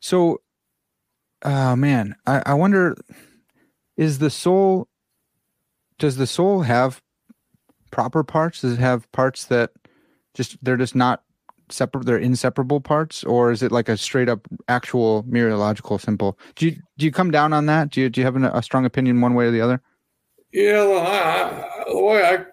[0.02, 0.42] so,
[1.42, 2.96] uh, man, I, I wonder
[3.96, 4.88] is the soul,
[5.98, 7.02] does the soul have
[7.94, 8.62] proper parts?
[8.62, 9.72] Does it have parts that
[10.34, 11.24] just, they're just not
[11.70, 13.24] separate, they're inseparable parts?
[13.24, 16.38] Or is it like a straight up actual mereological simple?
[16.56, 17.92] Do you, do you come down on that?
[17.92, 19.82] Do you, do you have an, a strong opinion one way or the other?
[20.52, 22.46] Yeah, well, I, the way I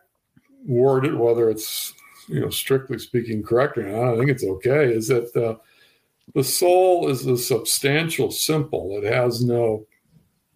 [0.67, 1.93] word it, whether it's
[2.29, 4.93] you know strictly speaking correct or not, I think it's okay.
[4.93, 5.59] Is that the
[6.35, 8.99] the soul is a substantial simple.
[9.03, 9.87] It has no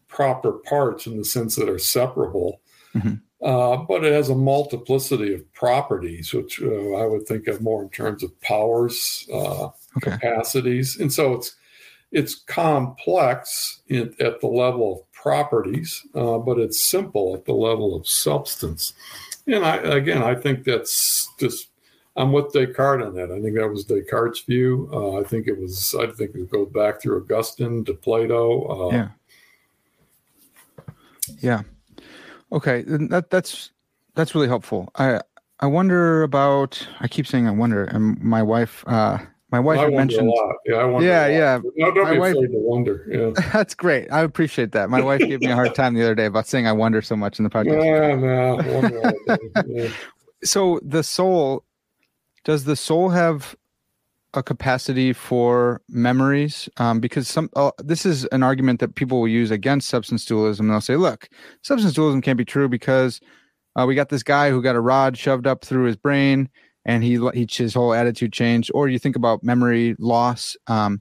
[0.09, 2.61] proper parts in the sense that are separable,
[2.95, 3.15] mm-hmm.
[3.45, 7.83] Uh, but it has a multiplicity of properties, which uh, I would think of more
[7.83, 9.67] in terms of powers, uh,
[9.99, 10.13] okay.
[10.13, 11.55] capacities, and so it's
[12.11, 17.97] it's complex in, at the level of properties, uh, but it's simple at the level
[17.97, 18.93] of substance.
[19.47, 21.71] And I, again, I think that's just,
[22.15, 23.33] I'm with Descartes on that.
[23.33, 24.89] I think that was Descartes' view.
[24.93, 28.91] Uh, I think it was, I think it goes back through Augustine to Plato.
[28.91, 29.09] Uh, yeah.
[31.41, 31.63] Yeah.
[32.55, 32.83] Okay.
[32.87, 33.73] That, that's,
[34.15, 34.91] that's really helpful.
[34.97, 35.21] I,
[35.61, 39.19] I wonder about, I keep saying I wonder, and my wife, uh,
[39.51, 40.33] my wife mentioned.
[40.67, 41.07] Yeah, I wonder.
[41.07, 41.61] Yeah, yeah.
[41.77, 43.07] No, don't my be wife, afraid to wonder.
[43.09, 43.43] Yeah.
[43.53, 44.11] That's great.
[44.11, 44.91] I appreciate that.
[44.91, 47.15] My wife gave me a hard time the other day about saying I wonder so
[47.15, 47.85] much in the podcast.
[47.85, 49.89] Yeah, no, yeah.
[50.45, 51.65] So the soul,
[52.43, 53.55] does the soul have
[54.35, 56.69] a capacity for memories?
[56.77, 60.69] Um, because some uh, this is an argument that people will use against substance dualism.
[60.69, 61.29] They'll say, "Look,
[61.63, 63.21] substance dualism can't be true because."
[63.77, 66.49] Uh, we got this guy who got a rod shoved up through his brain
[66.85, 68.71] and he, he his whole attitude changed.
[68.75, 70.57] Or you think about memory loss.
[70.67, 71.01] Um,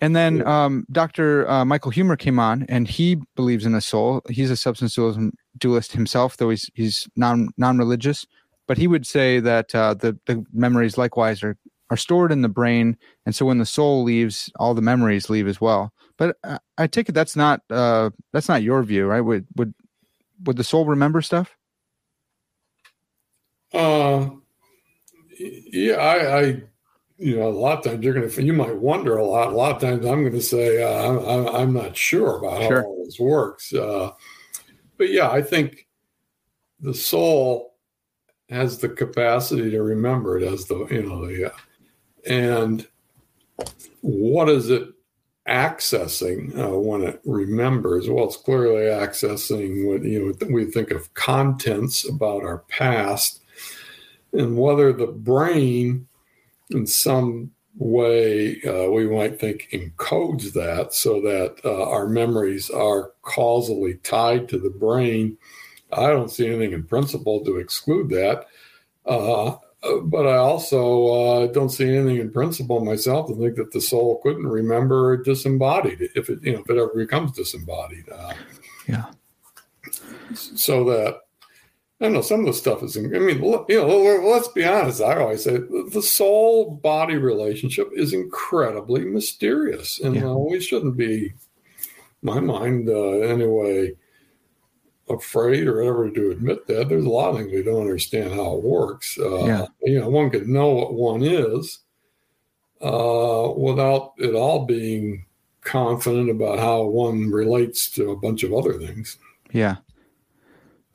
[0.00, 1.48] and then um, Dr.
[1.48, 4.20] Uh, Michael Huemer came on, and he believes in a soul.
[4.28, 8.26] He's a substance dualism, dualist himself, though he's he's non non religious.
[8.66, 11.56] But he would say that uh, the the memories likewise are
[11.90, 15.46] are stored in the brain, and so when the soul leaves, all the memories leave
[15.46, 15.92] as well.
[16.16, 19.20] But I, I take it that's not uh, that's not your view, right?
[19.20, 19.74] Would would
[20.44, 21.56] would the soul remember stuff?
[23.72, 24.30] Uh,
[25.38, 26.62] yeah, I, I,
[27.18, 29.48] you know, a lot of times you're to, you might wonder a lot.
[29.48, 32.68] A lot of times I'm going to say, uh, I'm, I'm not sure about how
[32.68, 32.84] sure.
[32.84, 33.72] all this works.
[33.72, 34.10] Uh,
[34.96, 35.88] but yeah, I think
[36.80, 37.74] the soul
[38.48, 41.56] has the capacity to remember it as the, you know, the, uh,
[42.26, 42.86] and
[44.00, 44.88] what is it
[45.48, 48.08] accessing uh, when it remembers?
[48.08, 53.42] Well, it's clearly accessing what, you know, we think of contents about our past
[54.32, 56.08] and whether the brain,
[56.70, 63.12] in some way, uh, we might think encodes that so that uh, our memories are
[63.22, 65.36] causally tied to the brain.
[65.92, 68.46] I don't see anything in principle to exclude that.
[69.06, 69.56] Uh,
[70.04, 74.20] but I also uh, don't see anything in principle myself to think that the soul
[74.22, 78.08] couldn't remember disembodied if it, you know, if it ever becomes disembodied.
[78.10, 78.34] Uh,
[78.88, 79.06] yeah.
[80.34, 81.20] So that
[82.00, 82.96] I know some of the stuff is.
[82.96, 85.00] I mean, you know, let's be honest.
[85.00, 90.26] I always say the soul body relationship is incredibly mysterious, and yeah.
[90.26, 91.32] uh, we shouldn't be,
[92.22, 93.92] my mind, uh, anyway,
[95.08, 96.88] afraid or ever to admit that.
[96.88, 99.18] There's a lot of things we don't understand how it works.
[99.18, 99.66] Uh, yeah.
[99.82, 101.80] You know, one could know what one is
[102.80, 105.26] uh, without it all being
[105.62, 109.18] confident about how one relates to a bunch of other things.
[109.52, 109.76] Yeah.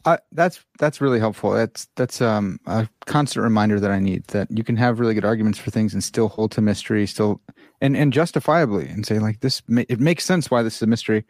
[0.05, 1.51] Uh, that's that's really helpful.
[1.51, 5.25] That's that's um, a constant reminder that I need that you can have really good
[5.25, 7.41] arguments for things and still hold to mystery, still
[7.81, 9.61] and and justifiably, and say like this.
[9.67, 11.25] It makes sense why this is a mystery.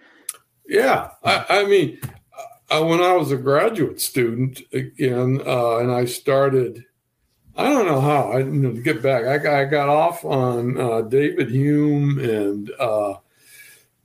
[0.68, 2.00] Yeah, I, I mean,
[2.70, 6.86] uh, when I was a graduate student again, uh, and I started,
[7.56, 9.26] I don't know how I you know, to get back.
[9.26, 13.16] I, I got off on uh, David Hume and uh,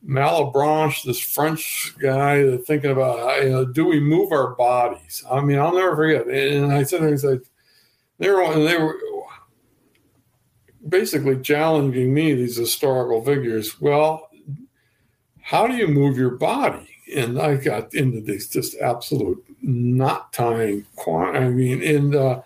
[0.06, 5.24] Malebranche, this French guy, thinking about you know, do we move our bodies?
[5.30, 6.26] I mean, I'll never forget.
[6.26, 7.40] And I said, I said,
[8.18, 8.98] they were they were
[10.88, 13.80] basically challenging me these historical figures.
[13.80, 14.28] Well,
[15.40, 16.93] how do you move your body?
[17.14, 20.86] And I got into this just absolute knot tying.
[21.06, 22.42] I mean, and uh,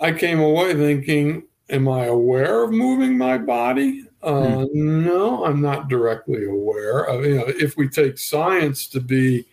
[0.00, 4.06] I came away thinking, am I aware of moving my body?
[4.22, 5.04] Uh, hmm.
[5.04, 7.04] No, I'm not directly aware.
[7.04, 9.46] Of, you know, if we take science to be,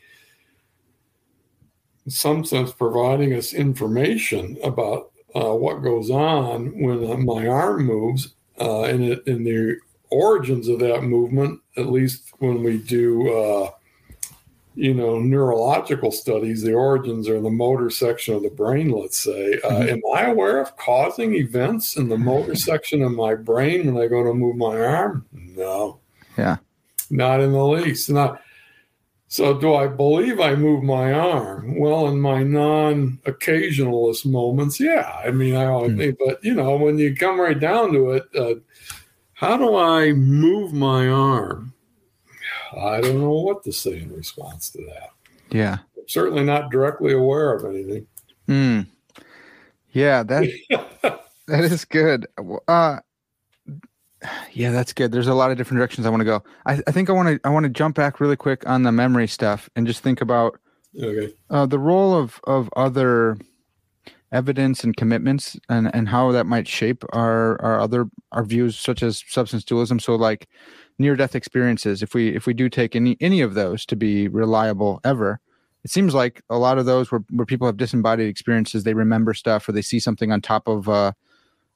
[2.06, 7.86] in some sense, providing us information about uh, what goes on when uh, my arm
[7.86, 9.77] moves, uh, and it, in the
[10.10, 13.71] origins of that movement, at least when we do uh,
[14.75, 19.60] you know, neurological studies, the origins are the motor section of the brain, let's say.
[19.63, 19.89] Uh, mm-hmm.
[19.89, 24.07] Am I aware of causing events in the motor section of my brain when I
[24.07, 25.25] go to move my arm?
[25.34, 25.99] No.
[26.38, 26.57] Yeah.
[27.10, 28.10] Not in the least.
[28.10, 28.41] Not.
[29.27, 31.77] So, do I believe I move my arm?
[31.79, 35.21] Well, in my non occasionalist moments, yeah.
[35.23, 36.17] I mean, I always mm.
[36.25, 38.55] but you know, when you come right down to it, uh,
[39.34, 41.70] how do I move my arm?
[42.77, 45.10] I don't know what to say in response to that.
[45.49, 45.79] Yeah.
[45.97, 48.07] I'm certainly not directly aware of anything.
[48.47, 48.88] Mm.
[49.91, 50.49] Yeah, that
[51.47, 52.27] that is good.
[52.67, 52.99] Uh
[54.53, 55.12] yeah, that's good.
[55.12, 56.43] There's a lot of different directions I want to go.
[56.65, 58.91] I, I think I want to I want to jump back really quick on the
[58.91, 60.60] memory stuff and just think about
[60.97, 61.34] okay.
[61.49, 63.38] uh, the role of of other
[64.31, 69.03] evidence and commitments and and how that might shape our our other our views such
[69.03, 69.99] as substance dualism.
[69.99, 70.47] So like
[71.01, 74.27] near death experiences if we if we do take any any of those to be
[74.27, 75.39] reliable ever
[75.83, 79.33] it seems like a lot of those where, where people have disembodied experiences they remember
[79.33, 81.11] stuff or they see something on top of uh,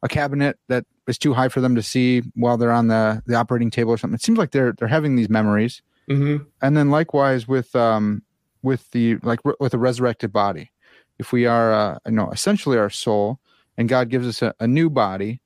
[0.04, 3.36] a cabinet that is too high for them to see while they're on the the
[3.36, 4.16] operating table or something.
[4.16, 5.82] It seems like they're they're having these memories.
[6.08, 6.44] Mm-hmm.
[6.62, 8.22] and then likewise with um
[8.62, 10.72] with the like with a resurrected body.
[11.18, 13.40] If we are uh, you know essentially our soul
[13.78, 15.42] and god gives us a, a new body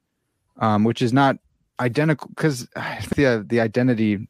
[0.58, 1.38] um, which is not
[1.80, 2.62] identical because
[3.16, 4.28] the the identity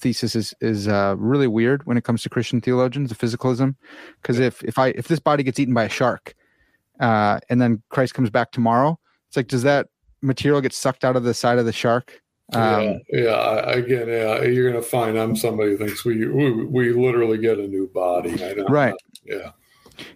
[0.00, 3.76] thesis is is uh, really weird when it comes to Christian theologians, the physicalism.
[4.22, 6.34] Because if if I if this body gets eaten by a shark,
[7.00, 9.88] uh, and then Christ comes back tomorrow, it's like does that
[10.22, 12.20] material get sucked out of the side of the shark?
[12.54, 13.70] Um, yeah, yeah.
[13.70, 17.66] Again, yeah, you're gonna find I'm somebody who thinks we we, we literally get a
[17.66, 18.36] new body.
[18.68, 18.94] right.
[19.24, 19.50] Yeah.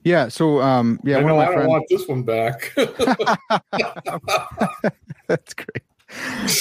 [0.04, 0.28] Yeah.
[0.28, 1.18] So, um, yeah.
[1.18, 1.68] I, know, I don't friends...
[1.68, 2.72] want this one back.
[5.26, 5.82] That's great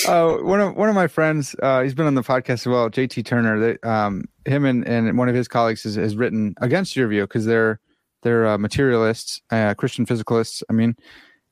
[0.07, 2.89] uh, one of one of my friends, uh, he's been on the podcast as well,
[2.89, 3.59] JT Turner.
[3.59, 7.21] That um, him and, and one of his colleagues has, has written against your view
[7.23, 7.79] because they're
[8.23, 10.63] they're uh, materialists, uh, Christian physicalists.
[10.69, 10.95] I mean,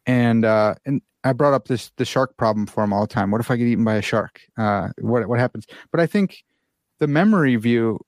[0.06, 3.32] and uh, and I brought up this the shark problem for him all the time.
[3.32, 4.41] What if I get eaten by a shark?
[4.56, 5.66] What what happens?
[5.91, 6.43] But I think
[7.00, 8.00] the memory view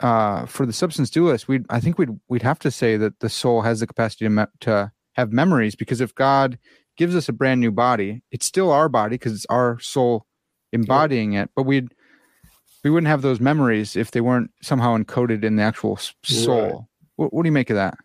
[0.00, 3.62] for the substance dualist, we I think we'd we'd have to say that the soul
[3.62, 6.58] has the capacity to, me- to have memories because if God
[6.98, 10.26] gives us a brand new body, it's still our body because it's our soul
[10.72, 11.94] embodying it, but we'd
[12.84, 16.62] we wouldn't have those memories if they weren't somehow encoded in the actual soul.
[16.62, 16.74] Right.
[17.16, 17.96] What, what do you make of that?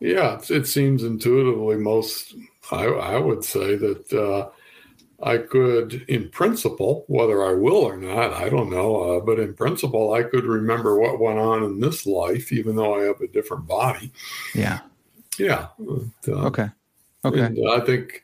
[0.00, 2.34] Yeah, it seems intuitively most.
[2.70, 4.50] I, I would say that uh,
[5.22, 9.54] I could, in principle, whether I will or not, I don't know, uh, but in
[9.54, 13.28] principle, I could remember what went on in this life, even though I have a
[13.28, 14.12] different body.
[14.54, 14.80] Yeah.
[15.38, 15.68] Yeah.
[15.78, 16.68] But, uh, okay.
[17.24, 17.64] Okay.
[17.70, 18.22] I think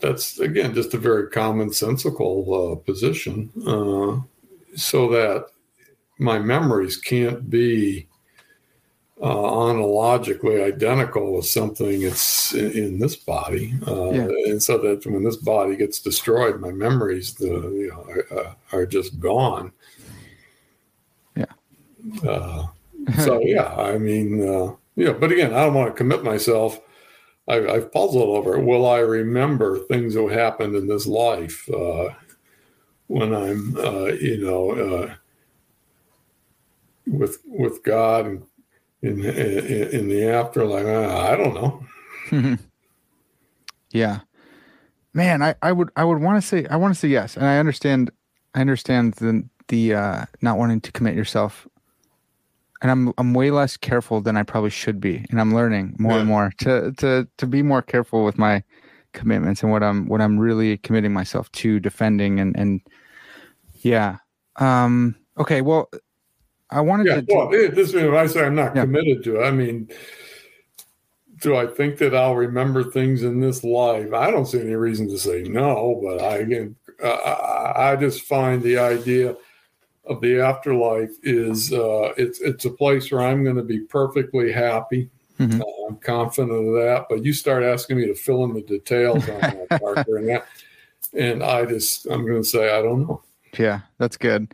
[0.00, 4.20] that's again just a very commonsensical uh, position, uh,
[4.76, 5.46] so that
[6.18, 8.06] my memories can't be
[9.22, 14.28] uh, ontologically identical with something that's in, in this body, uh, yeah.
[14.46, 18.54] and so that when this body gets destroyed, my memories the you know are, uh,
[18.72, 19.72] are just gone.
[21.36, 21.44] Yeah.
[22.26, 22.66] Uh,
[23.24, 26.80] so yeah, I mean, uh, yeah, but again, I don't want to commit myself.
[27.48, 28.64] I, have puzzled over it.
[28.64, 32.10] Will I remember things that happened in this life uh,
[33.06, 33.76] when I'm,
[34.20, 35.10] you know,
[37.06, 38.46] with with God and
[39.02, 40.86] in in, in the afterlife?
[40.86, 42.58] Uh, I don't know.
[43.90, 44.20] yeah,
[45.14, 47.46] man, I, I would I would want to say I want to say yes, and
[47.46, 48.10] I understand
[48.54, 51.66] I understand the the uh, not wanting to commit yourself,
[52.82, 56.12] and I'm I'm way less careful than I probably should be, and I'm learning more
[56.12, 56.18] yeah.
[56.20, 58.62] and more to to to be more careful with my
[59.12, 62.80] commitments and what I'm what I'm really committing myself to defending and and
[63.82, 64.18] yeah.
[64.56, 65.90] Um, okay, well,
[66.70, 67.26] I wanted yeah, to.
[67.28, 68.82] Well, this when I say I'm not yeah.
[68.82, 69.88] committed to it, I mean,
[71.40, 74.12] do I think that I'll remember things in this life?
[74.12, 78.62] I don't see any reason to say no, but I again, uh, I just find
[78.62, 79.36] the idea
[80.10, 84.52] of the afterlife is uh, it's it's a place where I'm going to be perfectly
[84.52, 85.08] happy.
[85.38, 85.62] Mm-hmm.
[85.62, 87.06] Uh, I'm confident of that.
[87.08, 90.46] But you start asking me to fill in the details on that, Parker, and that,
[91.14, 93.22] and I just I'm going to say I don't know.
[93.56, 94.52] Yeah, that's good.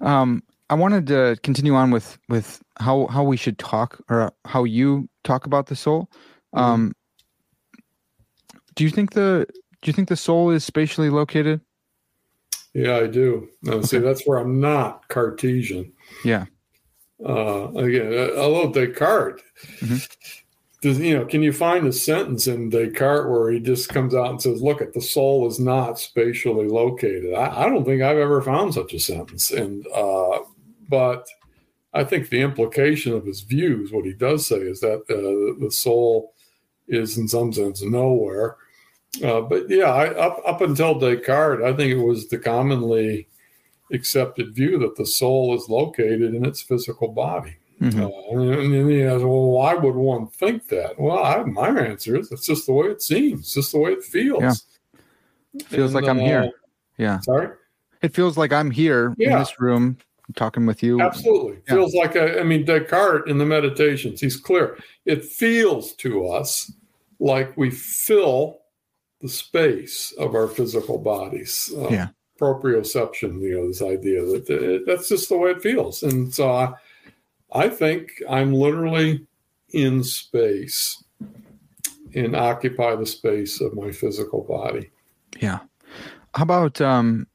[0.00, 4.64] Um, I wanted to continue on with with how how we should talk or how
[4.64, 6.10] you talk about the soul.
[6.54, 6.58] Mm-hmm.
[6.58, 6.92] Um,
[8.74, 9.46] do you think the
[9.80, 11.62] do you think the soul is spatially located?
[12.74, 13.48] Yeah, I do.
[13.62, 13.86] No, okay.
[13.86, 15.92] See, that's where I'm not Cartesian.
[16.24, 16.46] Yeah.
[17.24, 19.42] Uh, again, although Descartes,
[19.78, 19.96] mm-hmm.
[20.80, 24.30] does you know, can you find a sentence in Descartes where he just comes out
[24.30, 28.16] and says, "Look, at the soul is not spatially located." I, I don't think I've
[28.16, 30.40] ever found such a sentence, and uh,
[30.88, 31.28] but
[31.94, 35.70] I think the implication of his views, what he does say, is that uh, the
[35.70, 36.34] soul
[36.88, 38.56] is in some sense nowhere.
[39.22, 43.28] Uh, but yeah, I, up up until Descartes, I think it was the commonly
[43.92, 47.56] accepted view that the soul is located in its physical body.
[47.80, 48.02] Mm-hmm.
[48.02, 50.98] Uh, and, then he has, well, why would one think that?
[50.98, 53.92] Well, I, my answer is it's just the way it seems, it's just the way
[53.92, 54.40] it feels.
[54.40, 55.00] Yeah.
[55.54, 56.52] It feels and, like I'm uh, here.
[56.96, 57.20] Yeah.
[57.20, 57.48] Sorry.
[58.00, 59.32] It feels like I'm here yeah.
[59.32, 59.98] in this room
[60.36, 61.00] talking with you.
[61.00, 61.58] Absolutely.
[61.66, 61.74] Yeah.
[61.74, 64.78] Feels like, a, I mean, Descartes in the meditations, he's clear.
[65.04, 66.72] It feels to us
[67.18, 68.61] like we fill
[69.22, 71.72] the space of our physical bodies.
[71.76, 72.08] Uh, yeah.
[72.40, 76.02] Proprioception, you know, this idea that it, that's just the way it feels.
[76.02, 76.72] And so I,
[77.52, 79.26] I think I'm literally
[79.72, 81.02] in space
[82.14, 84.90] and occupy the space of my physical body.
[85.40, 85.60] Yeah.
[86.34, 87.26] How about um,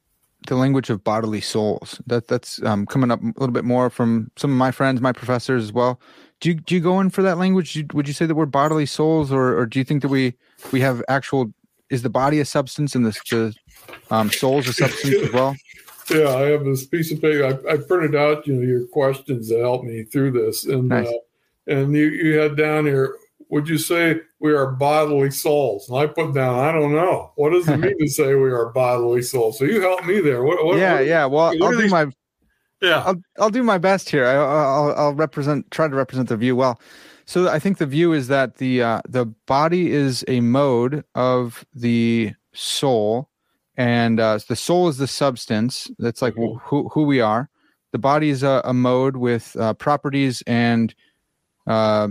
[0.47, 2.01] the language of bodily souls.
[2.07, 5.11] That that's um, coming up a little bit more from some of my friends, my
[5.11, 5.99] professors as well.
[6.39, 7.83] Do you do you go in for that language?
[7.93, 10.33] Would you say that we're bodily souls, or or do you think that we
[10.71, 11.53] we have actual?
[11.89, 13.55] Is the body a substance and the, the
[14.11, 15.55] um, souls a substance as well?
[16.09, 17.45] Yeah, I have this piece of paper.
[17.45, 21.07] I, I printed out, you know, your questions to help me through this, and nice.
[21.07, 21.11] uh,
[21.67, 23.15] and you you had down here
[23.49, 25.89] would you say we are bodily souls?
[25.89, 27.31] And I put down, I don't know.
[27.35, 29.57] What does it mean to say we are bodily souls?
[29.57, 30.43] So you help me there.
[30.43, 31.25] What, what, yeah, what, yeah.
[31.25, 31.91] Well, I'll do these?
[31.91, 32.07] my
[32.81, 33.03] yeah.
[33.05, 34.25] I'll I'll do my best here.
[34.25, 36.79] I, will I'll represent try to represent the view well.
[37.27, 41.65] So I think the view is that the uh, the body is a mode of
[41.75, 43.29] the soul,
[43.75, 45.91] and uh, the soul is the substance.
[45.99, 46.57] That's like mm-hmm.
[46.59, 47.49] who who we are.
[47.91, 50.95] The body is a, a mode with uh, properties and
[51.67, 52.09] uh,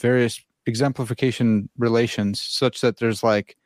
[0.00, 3.56] various exemplification relations such that there's like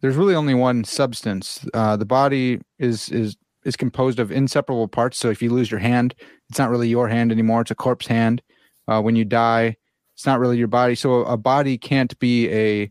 [0.00, 5.18] there's really only one substance uh, the body is is is composed of inseparable parts
[5.18, 6.14] so if you lose your hand
[6.48, 8.40] it's not really your hand anymore it's a corpse hand
[8.88, 9.76] uh, when you die
[10.14, 10.94] it's not really your body.
[10.94, 12.90] So a body can't be a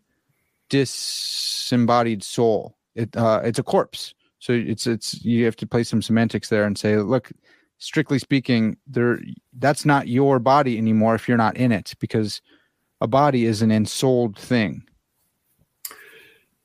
[0.70, 2.78] disembodied soul.
[2.96, 4.14] It uh, it's a corpse.
[4.40, 7.32] So it's it's you have to play some semantics there and say, look,
[7.78, 9.20] strictly speaking, there
[9.58, 12.42] that's not your body anymore if you're not in it because
[13.00, 14.84] a body is an ensouled thing.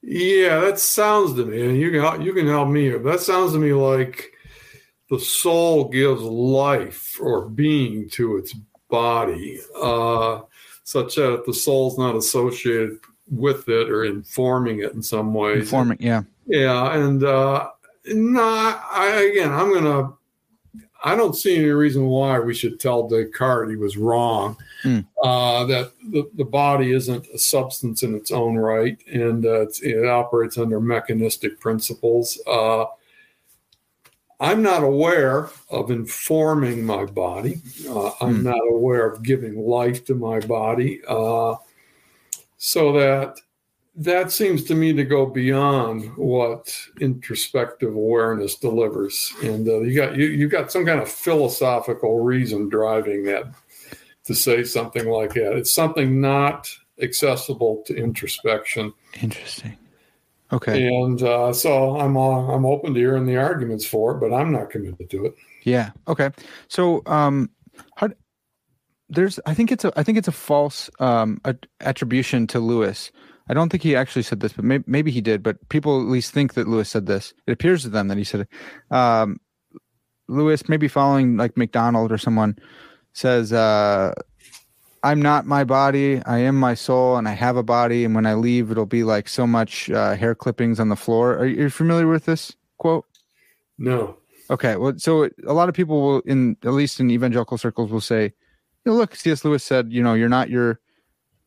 [0.02, 2.98] Yeah, that sounds to me, and you can you can help me here.
[2.98, 4.32] That sounds to me like
[5.08, 8.54] the soul gives life or being to its
[8.88, 10.40] body, uh,
[10.84, 12.98] such that the soul's not associated
[13.30, 15.54] with it or informing it in some way.
[15.54, 17.70] Informing, yeah, yeah, and uh,
[18.06, 20.14] no, I, again, I'm gonna.
[21.04, 24.56] I don't see any reason why we should tell Descartes he was wrong.
[24.82, 25.06] Mm.
[25.22, 30.06] Uh, that the, the body isn't a substance in its own right, and uh, it
[30.06, 32.40] operates under mechanistic principles.
[32.48, 32.86] Uh,
[34.40, 37.60] I'm not aware of informing my body.
[37.88, 38.42] Uh, I'm mm.
[38.44, 41.00] not aware of giving life to my body.
[41.08, 41.56] Uh,
[42.56, 43.40] so that
[43.98, 50.16] that seems to me to go beyond what introspective awareness delivers and uh, you got
[50.16, 53.44] you you got some kind of philosophical reason driving that
[54.24, 56.70] to say something like that it's something not
[57.02, 59.76] accessible to introspection interesting
[60.52, 64.32] okay and uh, so i'm uh, i'm open to hearing the arguments for it but
[64.32, 65.34] i'm not committed to it
[65.64, 66.30] yeah okay
[66.68, 67.50] so um
[67.96, 68.08] how
[69.08, 71.40] there's i think it's a i think it's a false um
[71.80, 73.10] attribution to lewis
[73.48, 75.42] I don't think he actually said this, but maybe, maybe he did.
[75.42, 77.32] But people at least think that Lewis said this.
[77.46, 78.94] It appears to them that he said it.
[78.94, 79.40] Um,
[80.28, 82.58] Lewis, maybe following like MacDonald or someone,
[83.14, 84.12] says, uh,
[85.02, 86.22] "I'm not my body.
[86.24, 88.04] I am my soul, and I have a body.
[88.04, 91.36] And when I leave, it'll be like so much uh, hair clippings on the floor."
[91.36, 93.06] Are you familiar with this quote?
[93.78, 94.16] No.
[94.50, 94.76] Okay.
[94.76, 98.24] Well, so a lot of people will, in at least in evangelical circles, will say,
[98.24, 99.44] you know, "Look, C.S.
[99.44, 100.80] Lewis said, you know, you're not your,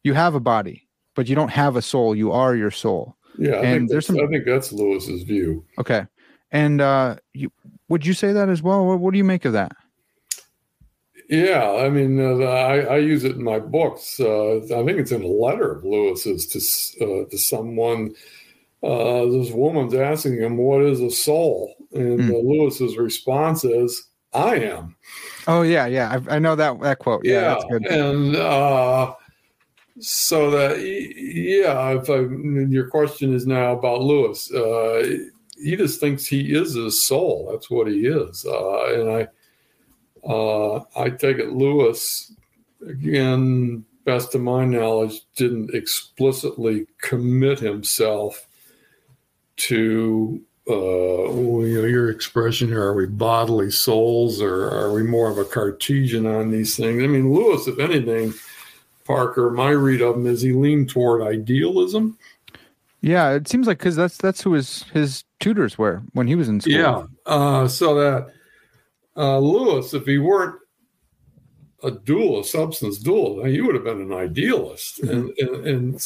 [0.03, 2.15] you have a body." but you don't have a soul.
[2.15, 3.15] You are your soul.
[3.37, 4.19] Yeah, I and there's some.
[4.19, 5.65] I think that's Lewis's view.
[5.77, 6.05] Okay,
[6.51, 7.51] and uh, you,
[7.89, 8.85] would you say that as well?
[8.85, 9.71] What, what do you make of that?
[11.31, 14.19] Yeah, I mean, uh, I, I, use it in my books.
[14.19, 18.13] Uh, I think it's in a letter of Lewis's to uh, to someone.
[18.83, 22.43] Uh, this woman's asking him, "What is a soul?" And mm.
[22.43, 24.97] Lewis's response is, "I am."
[25.47, 27.21] Oh yeah, yeah, I, I know that that quote.
[27.23, 28.35] Yeah, yeah and
[30.01, 32.19] so that yeah, if I,
[32.69, 35.17] your question is now about Lewis, uh,
[35.55, 37.47] he just thinks he is his soul.
[37.53, 39.27] That's what he is, uh, and I
[40.23, 42.33] uh, I take it Lewis
[42.87, 48.47] again, best of my knowledge, didn't explicitly commit himself
[49.57, 55.29] to uh, you know, your expression here, are we bodily souls or are we more
[55.29, 57.03] of a Cartesian on these things?
[57.03, 58.33] I mean, Lewis, if anything,
[59.03, 62.17] Parker, my read of him is he leaned toward idealism.
[63.01, 66.47] Yeah, it seems like because that's that's who his his tutors were when he was
[66.47, 66.73] in school.
[66.73, 68.31] Yeah, uh, so that
[69.21, 70.55] uh, Lewis, if he weren't
[71.83, 75.09] a dual, a substance dual, he would have been an idealist, mm-hmm.
[75.09, 76.01] and, and, and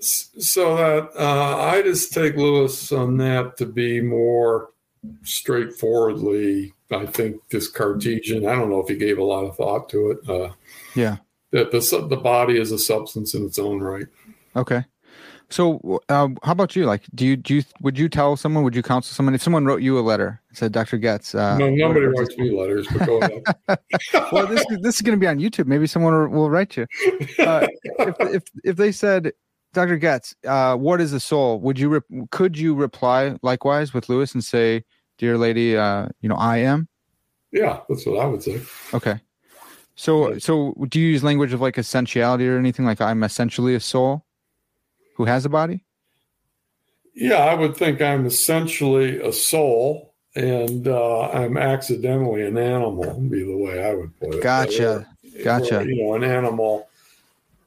[0.00, 4.70] so that uh, I just take Lewis on that to be more
[5.22, 6.72] straightforwardly.
[6.90, 8.46] I think this Cartesian.
[8.46, 10.28] I don't know if he gave a lot of thought to it.
[10.28, 10.52] Uh,
[10.94, 11.16] yeah,
[11.52, 14.06] that the the body is a substance in its own right.
[14.54, 14.84] Okay.
[15.48, 16.86] So, um, how about you?
[16.86, 18.64] Like, do you do you would you tell someone?
[18.64, 20.98] Would you counsel someone if someone wrote you a letter and said, "Dr.
[20.98, 21.36] Goetz"?
[21.36, 22.88] Uh, no, nobody writes me letters.
[22.88, 23.80] But
[24.32, 25.66] well, this is this is going to be on YouTube.
[25.66, 26.86] Maybe someone will write you.
[27.38, 29.32] Uh, if, if if they said,
[29.72, 29.98] "Dr.
[29.98, 34.34] Goetz, uh, what is a soul?" Would you re- could you reply likewise with Lewis
[34.34, 34.82] and say,
[35.16, 36.88] "Dear lady, uh, you know, I am."
[37.52, 38.60] Yeah, that's what I would say.
[38.92, 39.20] Okay.
[39.94, 43.80] So, so do you use language of like essentiality or anything like I'm essentially a
[43.80, 44.25] soul
[45.16, 45.82] who has a body?
[47.14, 53.42] Yeah, I would think I'm essentially a soul and uh, I'm accidentally an animal, be
[53.42, 54.42] the way I would put it.
[54.42, 55.06] Gotcha.
[55.42, 55.84] gotcha.
[55.86, 56.88] you know, an animal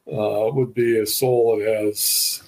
[0.07, 2.43] uh, would be a soul that has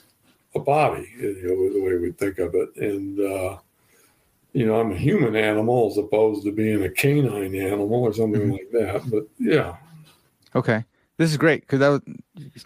[0.54, 2.76] a body, you know, the way we think of it.
[2.76, 3.58] And, uh,
[4.54, 8.42] you know, I'm a human animal as opposed to being a canine animal or something
[8.42, 8.52] mm-hmm.
[8.52, 9.10] like that.
[9.10, 9.78] But yeah.
[10.56, 10.86] Okay.
[11.22, 12.02] This is great because that was,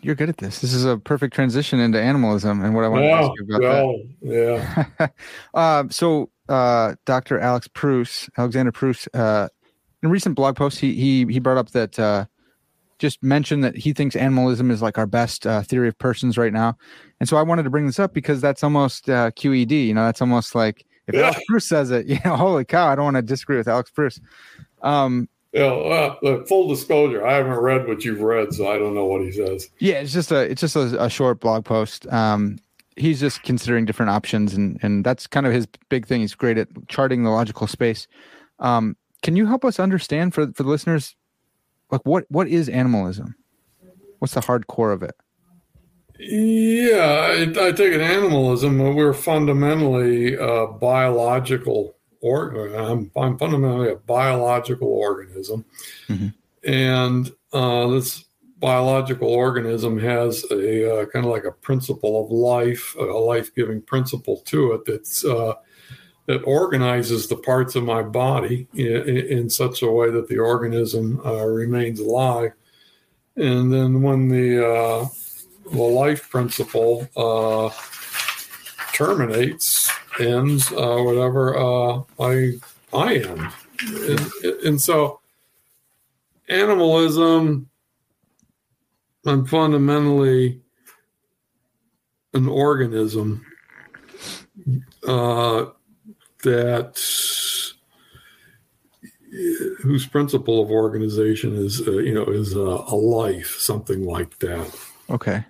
[0.01, 0.61] you're good at this.
[0.61, 3.61] This is a perfect transition into animalism and what I want to ask you about
[3.61, 4.87] well, that.
[4.97, 5.07] Yeah.
[5.53, 7.37] uh, so, uh, Dr.
[7.37, 9.49] Alex Pruss, Alexander Pruss, uh,
[10.01, 12.27] in a recent blog post, he he he brought up that uh,
[12.97, 16.53] just mentioned that he thinks animalism is like our best uh, theory of persons right
[16.53, 16.77] now,
[17.19, 19.85] and so I wanted to bring this up because that's almost uh, QED.
[19.85, 21.23] You know, that's almost like if yeah.
[21.23, 23.91] Alex Pruss says it, you know, holy cow, I don't want to disagree with Alex
[23.91, 24.21] Pruss.
[24.81, 28.93] Um, you know, uh, full disclosure, I haven't read what you've read, so I don't
[28.93, 29.69] know what he says.
[29.79, 32.11] Yeah, it's just a it's just a, a short blog post.
[32.11, 32.57] Um,
[32.97, 36.19] he's just considering different options, and and that's kind of his big thing.
[36.19, 38.05] He's great at charting the logical space.
[38.59, 41.15] Um, can you help us understand for for the listeners,
[41.89, 43.35] like what what is animalism?
[44.19, 45.15] What's the hard core of it?
[46.19, 48.77] Yeah, I, I take it animalism.
[48.77, 51.94] We're fundamentally uh, biological
[52.25, 55.63] or I'm, I'm, fundamentally a biological organism,
[56.07, 56.29] mm-hmm.
[56.67, 58.25] and uh, this
[58.57, 64.37] biological organism has a uh, kind of like a principle of life, a life-giving principle
[64.37, 65.53] to it that's uh,
[66.25, 69.07] that organizes the parts of my body in,
[69.37, 72.53] in such a way that the organism uh, remains alive.
[73.35, 75.07] And then when the uh,
[75.71, 77.69] the life principle uh,
[78.95, 82.53] terminates, ends, uh, whatever, uh, I
[82.93, 83.47] I end,
[84.09, 84.31] and,
[84.63, 85.19] and so
[86.47, 87.69] animalism.
[89.27, 90.61] I'm fundamentally
[92.35, 93.43] an organism
[95.07, 95.65] uh,
[96.43, 97.01] that
[99.81, 104.73] whose principle of organization is uh, you know is a, a, life something like that
[105.09, 105.43] okay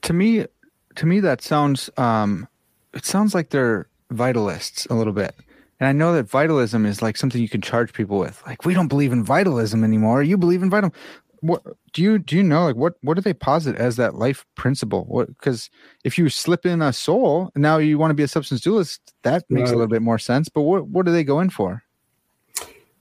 [0.00, 0.46] to me
[0.96, 2.48] to me that sounds um
[2.94, 5.34] it sounds like they're vitalists a little bit
[5.80, 8.74] and i know that vitalism is like something you can charge people with like we
[8.74, 10.92] don't believe in vitalism anymore you believe in vital
[11.40, 11.62] what
[11.92, 15.04] do you do you know like what what do they posit as that life principle
[15.08, 15.70] what because
[16.04, 19.44] if you slip in a soul now you want to be a substance dualist that
[19.50, 21.82] makes a little bit more sense but what what do they go in for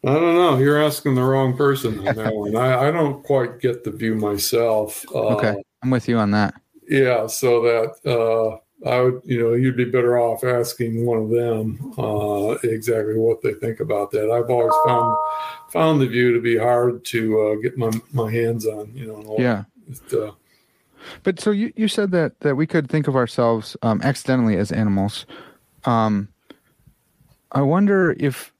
[0.04, 0.58] I don't know.
[0.58, 2.56] You're asking the wrong person on that one.
[2.56, 5.06] I, I don't quite get the view myself.
[5.14, 6.56] Uh, okay, I'm with you on that.
[6.92, 11.30] Yeah, so that uh, I would, you know, you'd be better off asking one of
[11.30, 14.30] them uh, exactly what they think about that.
[14.30, 15.18] I've always found
[15.70, 18.92] found the view to be hard to uh, get my my hands on.
[18.94, 19.64] You know, yeah.
[20.12, 20.32] Uh,
[21.24, 24.74] but so you, you said that that we could think of ourselves um, accidentally as
[24.74, 25.26] animals.
[25.86, 26.28] Um,
[27.54, 28.52] I wonder if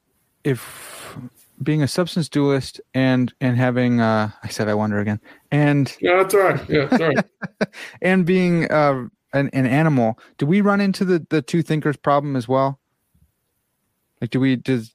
[0.42, 1.18] if
[1.62, 5.20] being a substance dualist and and having uh I said I wonder again.
[5.52, 6.60] And Yeah, that's right.
[6.68, 7.24] Yeah, right.
[8.00, 12.34] and being uh an, an animal, do we run into the the two thinkers problem
[12.34, 12.80] as well?
[14.20, 14.94] Like do we does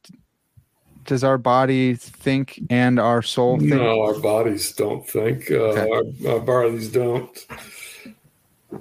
[1.06, 3.72] does our body think and our soul think?
[3.72, 5.50] No, our bodies don't think.
[5.50, 5.90] Uh, okay.
[6.26, 7.46] our, our bodies don't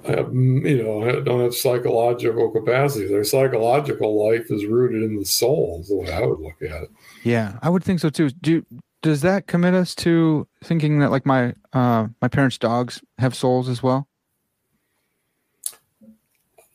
[0.05, 3.07] have, you know, don't have psychological capacity.
[3.07, 6.83] Their psychological life is rooted in the soul, is the way I would look at
[6.83, 6.89] it.
[7.23, 8.29] Yeah, I would think so too.
[8.29, 8.65] Do
[9.07, 13.69] does that commit us to thinking that like my uh my parents' dogs have souls
[13.69, 14.05] as well?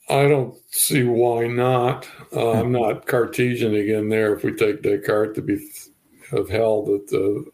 [0.09, 2.09] I don't see why not.
[2.35, 4.35] Uh, I'm not Cartesian again there.
[4.35, 5.59] If we take Descartes to be
[6.33, 7.45] of held that the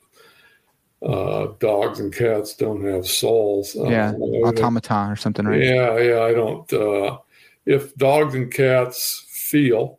[1.05, 3.74] uh, dogs and cats don't have souls.
[3.76, 5.61] Uh, yeah, automaton or something, right?
[5.61, 6.20] Yeah, yeah.
[6.20, 6.72] I don't.
[6.72, 7.18] Uh,
[7.66, 9.99] if dogs and cats feel,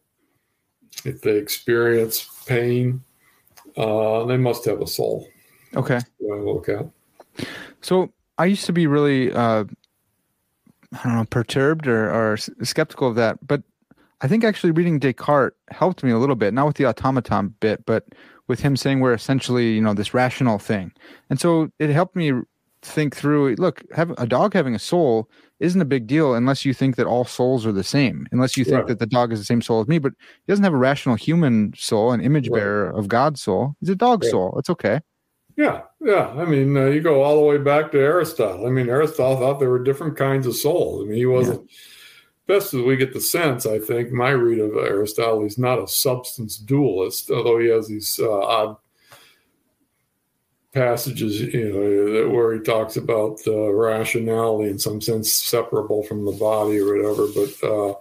[1.04, 3.04] if they experience pain,
[3.78, 5.28] uh, they must have a soul.
[5.76, 6.00] Okay.
[6.20, 6.88] look at.
[7.82, 9.66] So I used to be really, uh,
[10.94, 13.64] I don't know, perturbed or, or skeptical of that, but
[14.22, 17.86] I think actually reading Descartes helped me a little bit, not with the automaton bit,
[17.86, 18.06] but
[18.48, 20.92] with him saying we're essentially, you know, this rational thing.
[21.30, 22.34] And so it helped me
[22.82, 25.30] think through look, have a dog having a soul
[25.60, 28.64] isn't a big deal unless you think that all souls are the same, unless you
[28.64, 28.88] think right.
[28.88, 30.14] that the dog is the same soul as me, but
[30.46, 32.60] he doesn't have a rational human soul, an image right.
[32.60, 33.76] bearer of God's soul.
[33.80, 34.32] He's a dog right.
[34.32, 34.56] soul.
[34.58, 35.02] It's okay.
[35.58, 36.30] Yeah, yeah.
[36.38, 38.66] I mean, uh, you go all the way back to Aristotle.
[38.66, 41.04] I mean, Aristotle thought there were different kinds of souls.
[41.04, 41.62] I mean, he wasn't.
[41.70, 41.76] Yeah.
[42.48, 45.88] Best as we get the sense, I think, my read of Aristotle, he's not a
[45.88, 48.78] substance dualist, although he has these uh, odd
[50.74, 56.32] passages, you know, where he talks about uh, rationality in some sense separable from the
[56.34, 57.28] body or whatever.
[57.34, 57.94] But uh,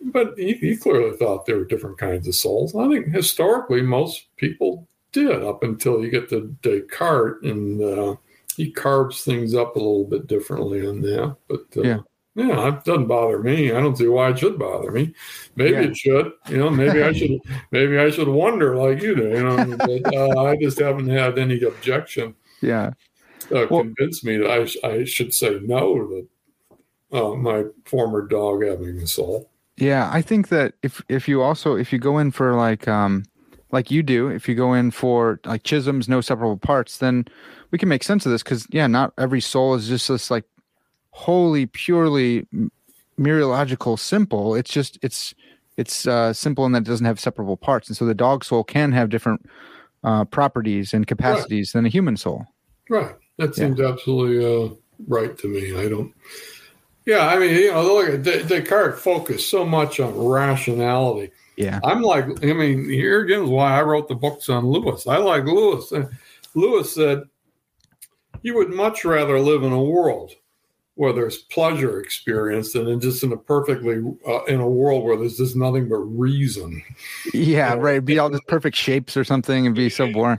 [0.00, 2.74] but he, he, clearly thought there were different kinds of souls.
[2.74, 8.16] I think historically most people did up until you get to Descartes, and uh,
[8.56, 11.36] he carves things up a little bit differently in that.
[11.48, 11.98] But uh, yeah.
[12.36, 13.70] Yeah, it doesn't bother me.
[13.70, 15.14] I don't see why it should bother me.
[15.54, 15.82] Maybe yeah.
[15.82, 16.32] it should.
[16.48, 17.38] You know, maybe I should.
[17.70, 19.28] Maybe I should wonder like you do.
[19.28, 22.34] You know, but uh, I just haven't had any objection.
[22.60, 22.90] Yeah,
[23.52, 26.28] uh, well, convince me that I, I should say no to
[27.12, 29.50] uh, my former dog having a soul.
[29.76, 33.24] Yeah, I think that if if you also if you go in for like um
[33.70, 37.26] like you do, if you go in for like Chisholm's no separable parts, then
[37.70, 40.44] we can make sense of this because yeah, not every soul is just this like
[41.14, 42.46] wholly purely
[43.18, 45.34] mereological simple it's just it's
[45.76, 48.62] it's uh, simple in that it doesn't have separable parts and so the dog soul
[48.62, 49.44] can have different
[50.04, 51.78] uh, properties and capacities right.
[51.80, 52.46] than a human soul.
[52.88, 53.14] Right.
[53.38, 53.88] That seems yeah.
[53.88, 54.74] absolutely uh,
[55.08, 55.76] right to me.
[55.76, 56.12] I don't.
[57.06, 61.32] Yeah, I mean, you know, look at Descartes focused so much on rationality.
[61.56, 65.06] Yeah, I'm like, I mean, here again is why I wrote the books on Lewis.
[65.06, 65.92] I like Lewis.
[66.54, 67.24] Lewis said
[68.42, 70.32] you would much rather live in a world
[70.96, 75.36] where there's pleasure experienced and just in a perfectly uh, in a world where there's
[75.36, 76.82] just nothing but reason.
[77.32, 78.04] Yeah, right.
[78.04, 80.38] Be all just perfect shapes or something and be so boring.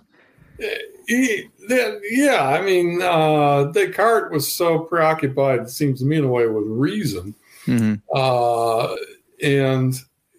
[1.08, 6.24] He, then, yeah, I mean, uh, Descartes was so preoccupied, it seems to me, in
[6.24, 7.36] a way, with reason.
[7.66, 7.95] Mm-hmm.
[8.14, 8.95] Uh,
[9.43, 9.93] and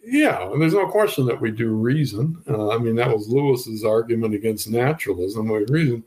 [0.04, 2.42] yeah, and there's no question that we do reason.
[2.48, 5.48] Uh, I mean, that was Lewis's argument against naturalism.
[5.48, 6.02] with reason,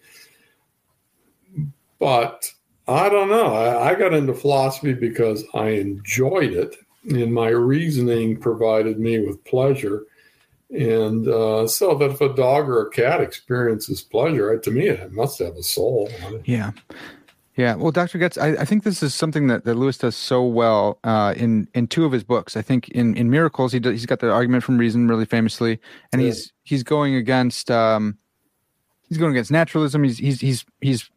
[2.00, 2.52] but
[2.90, 3.54] I don't know.
[3.54, 6.76] I, I got into philosophy because I enjoyed it,
[7.10, 10.04] and my reasoning provided me with pleasure.
[10.72, 15.12] And uh, so that if a dog or a cat experiences pleasure, to me, it
[15.12, 16.10] must have a soul.
[16.46, 16.72] Yeah.
[17.56, 18.20] Yeah, well, Dr.
[18.20, 21.68] Goetz, I, I, think this is something that, that Lewis does so well uh, in
[21.74, 22.56] in two of his books.
[22.56, 25.78] I think in, in Miracles, he does, he's got the argument from reason really famously,
[26.14, 26.28] and yeah.
[26.28, 28.18] he's he's going against um,
[29.10, 30.06] he's going against naturalism.
[30.06, 31.10] He's he's he's he's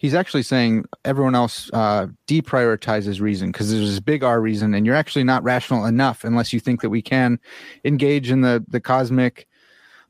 [0.00, 4.86] he's actually saying everyone else uh, deprioritizes reason because there's this big R reason, and
[4.86, 7.38] you're actually not rational enough unless you think that we can
[7.84, 9.46] engage in the the cosmic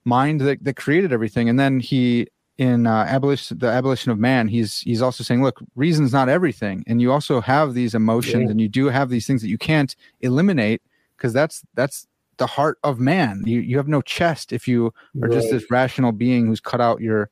[0.05, 1.49] mind that, that created everything.
[1.49, 5.63] And then he in uh, abolition the abolition of man he's he's also saying look
[5.77, 8.51] reason's not everything and you also have these emotions yeah.
[8.51, 10.83] and you do have these things that you can't eliminate
[11.17, 14.93] because that's that's the heart of man you you have no chest if you are
[15.15, 15.33] right.
[15.33, 17.31] just this rational being who's cut out your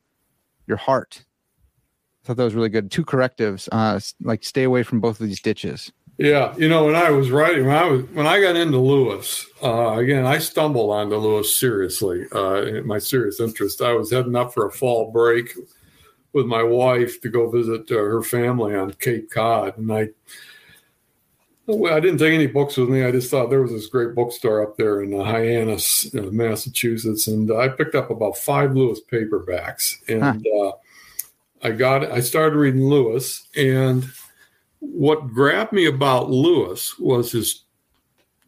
[0.65, 1.23] your heart
[2.23, 2.91] thought that was really good.
[2.91, 5.91] Two correctives, uh, like stay away from both of these ditches.
[6.19, 9.45] Yeah, you know, when I was writing, when I was when I got into Lewis,
[9.63, 12.25] uh, again, I stumbled onto Lewis seriously.
[12.33, 13.81] Uh, my serious interest.
[13.81, 15.53] I was heading up for a fall break
[16.33, 20.09] with my wife to go visit uh, her family on Cape Cod, and I.
[21.67, 23.05] Well, I didn't take any books with me.
[23.05, 27.49] I just thought there was this great bookstore up there in uh, Hyannis, Massachusetts, and
[27.51, 29.93] I picked up about five Lewis paperbacks.
[30.09, 30.71] And huh.
[31.61, 34.05] I got I started reading Lewis, and
[34.79, 37.63] what grabbed me about Lewis was his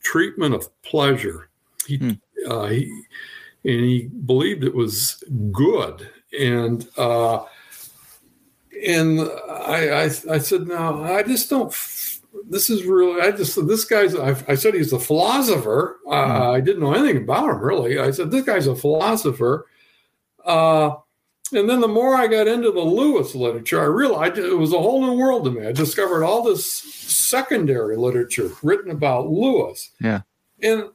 [0.01, 1.49] treatment of pleasure.
[1.87, 2.11] He, hmm.
[2.49, 3.03] uh, he
[3.63, 7.43] and he believed it was good, and uh,
[8.87, 11.71] and I, I I said no, I just don't.
[12.49, 15.99] This is really I just this guy's I, I said he's a philosopher.
[16.07, 16.51] Uh, hmm.
[16.51, 17.99] I didn't know anything about him really.
[17.99, 19.67] I said this guy's a philosopher.
[20.45, 20.95] Uh,
[21.53, 24.77] and then the more I got into the Lewis literature, I realized it was a
[24.79, 25.65] whole new world to me.
[25.65, 29.91] I discovered all this secondary literature written about Lewis.
[29.99, 30.21] Yeah.
[30.61, 30.89] And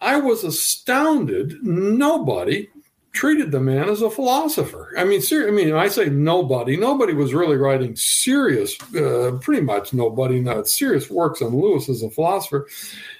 [0.00, 1.62] I was astounded.
[1.62, 2.68] Nobody
[3.12, 4.92] treated the man as a philosopher.
[4.96, 6.76] I mean, ser- I mean, I say nobody.
[6.76, 12.02] Nobody was really writing serious, uh, pretty much nobody, not serious works on Lewis as
[12.02, 12.68] a philosopher.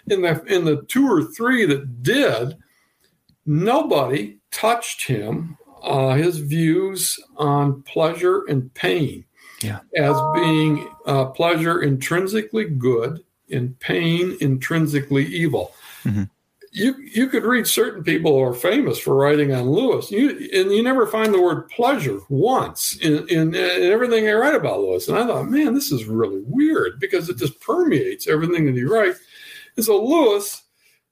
[0.08, 2.56] In the in the two or three that did,
[3.46, 9.24] nobody touched him uh, his views on pleasure and pain
[9.62, 9.80] yeah.
[9.96, 15.72] as being uh, pleasure intrinsically good and pain intrinsically evil.
[16.04, 16.24] Mm-hmm.
[16.70, 20.70] You you could read certain people who are famous for writing on Lewis, you, and
[20.70, 25.08] you never find the word pleasure once in, in, in everything I write about Lewis.
[25.08, 28.84] And I thought, man, this is really weird because it just permeates everything that he
[28.84, 29.18] writes.
[29.76, 30.62] And so Lewis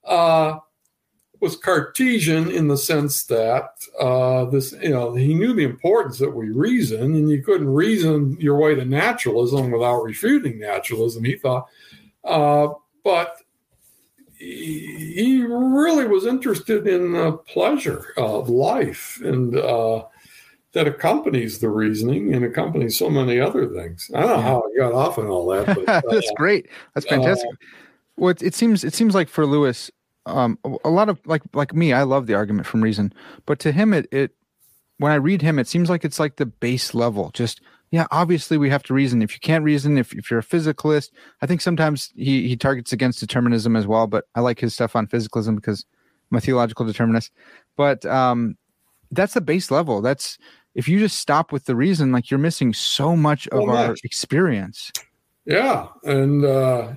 [0.04, 0.58] uh,
[1.40, 3.70] was Cartesian in the sense that
[4.00, 8.36] uh, this, you know, he knew the importance that we reason, and you couldn't reason
[8.40, 11.24] your way to naturalism without refuting naturalism.
[11.24, 11.68] He thought,
[12.24, 12.68] uh,
[13.04, 13.36] but
[14.38, 20.04] he, he, really was interested in the pleasure of life and uh,
[20.72, 24.10] that accompanies the reasoning and accompanies so many other things.
[24.14, 25.66] I don't know how I got off on all that.
[25.66, 26.68] But, That's uh, great.
[26.94, 27.48] That's fantastic.
[27.50, 27.56] Uh,
[28.16, 29.90] well, it, it seems it seems like for Lewis,
[30.26, 33.12] um, a lot of like like me, I love the argument from reason,
[33.46, 34.32] but to him, it it
[34.98, 37.30] when I read him, it seems like it's like the base level.
[37.32, 37.60] Just
[37.90, 39.22] yeah, obviously we have to reason.
[39.22, 41.10] If you can't reason, if if you're a physicalist,
[41.40, 44.06] I think sometimes he he targets against determinism as well.
[44.06, 45.84] But I like his stuff on physicalism because
[46.30, 47.30] I'm a theological determinist.
[47.76, 48.56] But um,
[49.10, 50.02] that's the base level.
[50.02, 50.38] That's
[50.74, 54.92] if you just stop with the reason, like you're missing so much of our experience.
[55.44, 56.94] Yeah, and uh,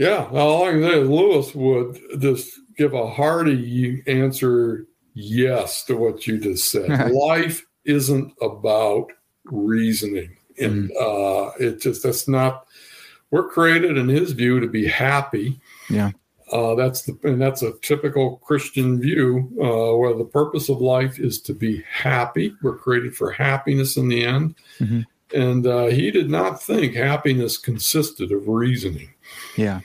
[0.00, 5.94] yeah, all I can say is Lewis would just give a hearty answer yes to
[5.94, 7.12] what you just said.
[7.12, 9.08] Life isn't about
[9.44, 10.34] reasoning.
[10.58, 10.96] And mm.
[10.96, 12.66] uh, it just, that's not,
[13.30, 15.60] we're created in his view to be happy.
[15.90, 16.12] Yeah.
[16.50, 21.20] Uh, that's the and that's a typical Christian view, uh, where the purpose of life
[21.20, 22.54] is to be happy.
[22.62, 25.02] We're created for happiness in the end, mm-hmm.
[25.32, 29.10] and uh, he did not think happiness consisted of reasoning.
[29.56, 29.80] Yeah,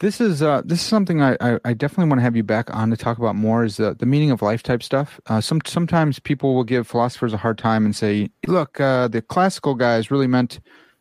[0.00, 2.74] this is uh, this is something I, I, I, definitely want to have you back
[2.74, 3.64] on to talk about more.
[3.64, 5.20] Is the, the meaning of life type stuff.
[5.26, 9.22] Uh, some sometimes people will give philosophers a hard time and say, "Look, uh, the
[9.22, 10.60] classical guys really meant."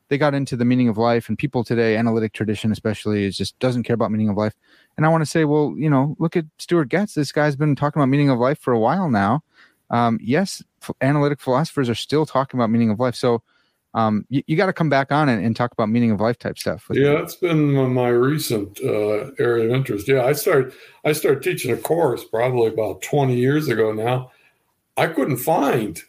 [0.09, 3.57] they got into the meaning of life and people today analytic tradition especially is just
[3.59, 4.53] doesn't care about meaning of life
[4.95, 7.75] and i want to say well you know look at stewart goetz this guy's been
[7.75, 9.41] talking about meaning of life for a while now
[9.89, 10.63] um, yes
[11.01, 13.41] analytic philosophers are still talking about meaning of life so
[13.93, 16.37] um, you, you got to come back on and, and, talk about meaning of life
[16.37, 20.07] type stuff yeah it has been my recent uh, area of interest.
[20.07, 20.73] Yeah i started
[21.05, 24.31] i started teaching a course probably about 20 years ago now.
[24.97, 26.01] I couldn't find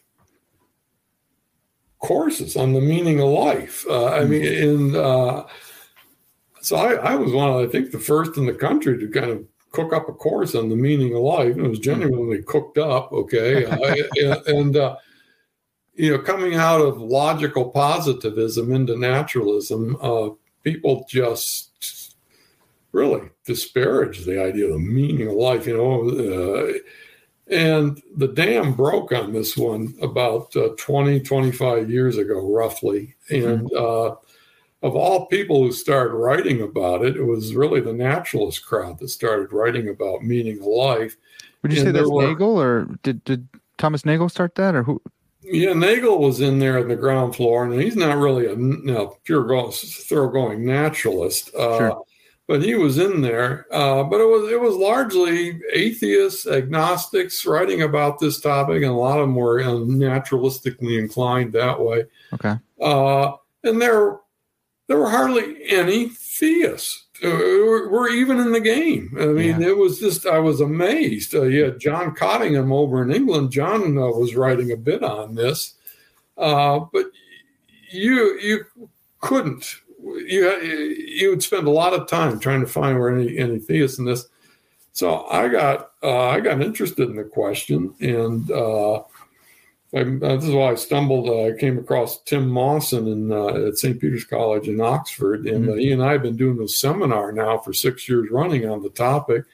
[1.99, 3.85] courses on the meaning of life.
[3.87, 5.45] Uh, I mean, in uh,
[6.61, 9.29] so I, I, was one of I think the first in the country to kind
[9.31, 11.55] of cook up a course on the meaning of life.
[11.55, 13.65] It was genuinely cooked up, okay,
[14.25, 14.95] uh, and uh,
[15.99, 20.29] you know, coming out of logical positivism into naturalism, uh,
[20.63, 22.15] people just
[22.93, 25.67] really disparage the idea of the meaning of life.
[25.67, 26.73] You know uh,
[27.53, 33.15] and the dam broke on this one about uh, 20, 25 years ago, roughly.
[33.29, 33.75] And mm-hmm.
[33.75, 34.15] uh,
[34.87, 39.09] of all people who started writing about it, it was really the naturalist crowd that
[39.09, 41.17] started writing about meaning of life.
[41.61, 44.83] Would you and say that's were, Nagel, or did, did Thomas Nagel start that, or
[44.83, 45.01] who?
[45.51, 48.81] Yeah, Nagel was in there on the ground floor, and he's not really a you
[48.83, 51.53] know, pure thoroughgoing naturalist.
[51.55, 52.03] Uh, sure
[52.49, 53.67] but he was in there.
[53.71, 58.91] Uh, but it was it was largely atheists, agnostics writing about this topic, and a
[58.91, 62.05] lot of them were um, naturalistically inclined that way.
[62.33, 62.55] Okay.
[62.81, 63.33] Uh,
[63.63, 64.17] and there
[64.87, 67.05] there were hardly any theists.
[67.23, 69.15] Uh, were even in the game.
[69.19, 69.67] I mean, yeah.
[69.67, 71.35] it was just I was amazed.
[71.35, 73.51] Uh, had John Cottingham over in England.
[73.51, 75.75] John uh, was writing a bit on this,
[76.37, 77.07] uh, but
[77.91, 78.65] you you
[79.19, 83.59] couldn't you you would spend a lot of time trying to find where any any
[83.59, 84.27] theists in this.
[84.93, 89.03] So I got uh, I got interested in the question, and uh,
[89.93, 91.29] I, uh, this is why I stumbled.
[91.29, 93.99] Uh, I came across Tim Mawson in, uh, at St.
[93.99, 95.79] Peter's College in Oxford, and mm-hmm.
[95.79, 98.89] he and I have been doing this seminar now for six years running on the
[98.89, 99.45] topic.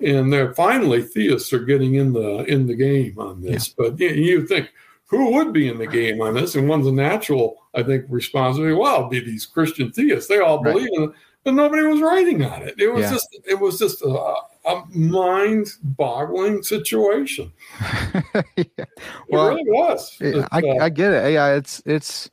[0.00, 3.68] And they're finally theists are getting in the in the game on this.
[3.68, 3.74] Yeah.
[3.76, 4.70] But you, you think
[5.06, 6.54] who would be in the game on this?
[6.54, 10.28] And one's a natural, I think, response would be, well, be these Christian theists.
[10.28, 11.10] They all believe in it,
[11.42, 12.78] but nobody was writing on it.
[12.78, 13.12] It was yeah.
[13.12, 14.02] just, it was just
[14.70, 17.52] a, a mind-boggling situation.
[18.56, 18.84] yeah.
[19.28, 20.16] Well, it really was.
[20.20, 21.32] I, uh, I, get it.
[21.32, 22.30] Yeah, it's it's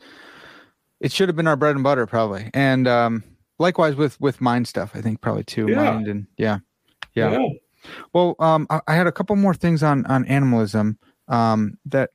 [0.99, 3.23] it should have been our bread and butter probably, and um,
[3.59, 4.91] likewise with with mind stuff.
[4.93, 5.67] I think probably too.
[5.69, 5.83] Yeah.
[5.83, 6.59] Mind and yeah,
[7.13, 7.31] yeah.
[7.31, 7.47] yeah.
[8.13, 12.11] Well, um, I, I had a couple more things on on animalism um, that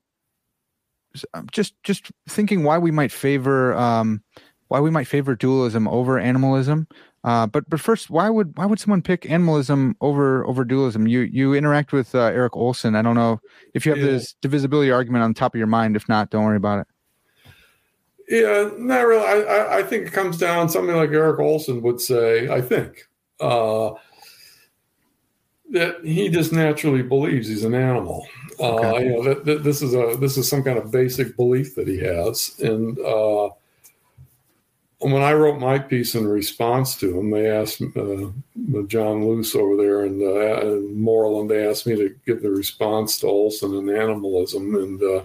[1.34, 4.22] um, just just thinking why we might favor um,
[4.72, 6.88] why we might favor dualism over animalism.
[7.24, 11.06] Uh, but but first, why would why would someone pick animalism over over dualism?
[11.06, 12.96] You you interact with uh, Eric Olson.
[12.96, 13.38] I don't know
[13.74, 14.12] if you have yeah.
[14.12, 15.94] this divisibility argument on top of your mind.
[15.94, 16.86] If not, don't worry about it.
[18.28, 19.46] Yeah, not really.
[19.46, 22.48] I, I think it comes down something like Eric Olson would say.
[22.48, 23.06] I think
[23.38, 23.90] uh,
[25.70, 28.26] that he just naturally believes he's an animal.
[28.58, 29.04] Uh, okay.
[29.04, 31.86] you know that, that, this is a this is some kind of basic belief that
[31.86, 33.50] he has, and uh,
[35.02, 38.30] when I wrote my piece in response to him, they asked uh,
[38.86, 41.50] John Loose over there in, uh, in Moreland.
[41.50, 45.24] They asked me to give the response to Olson and animalism, and uh,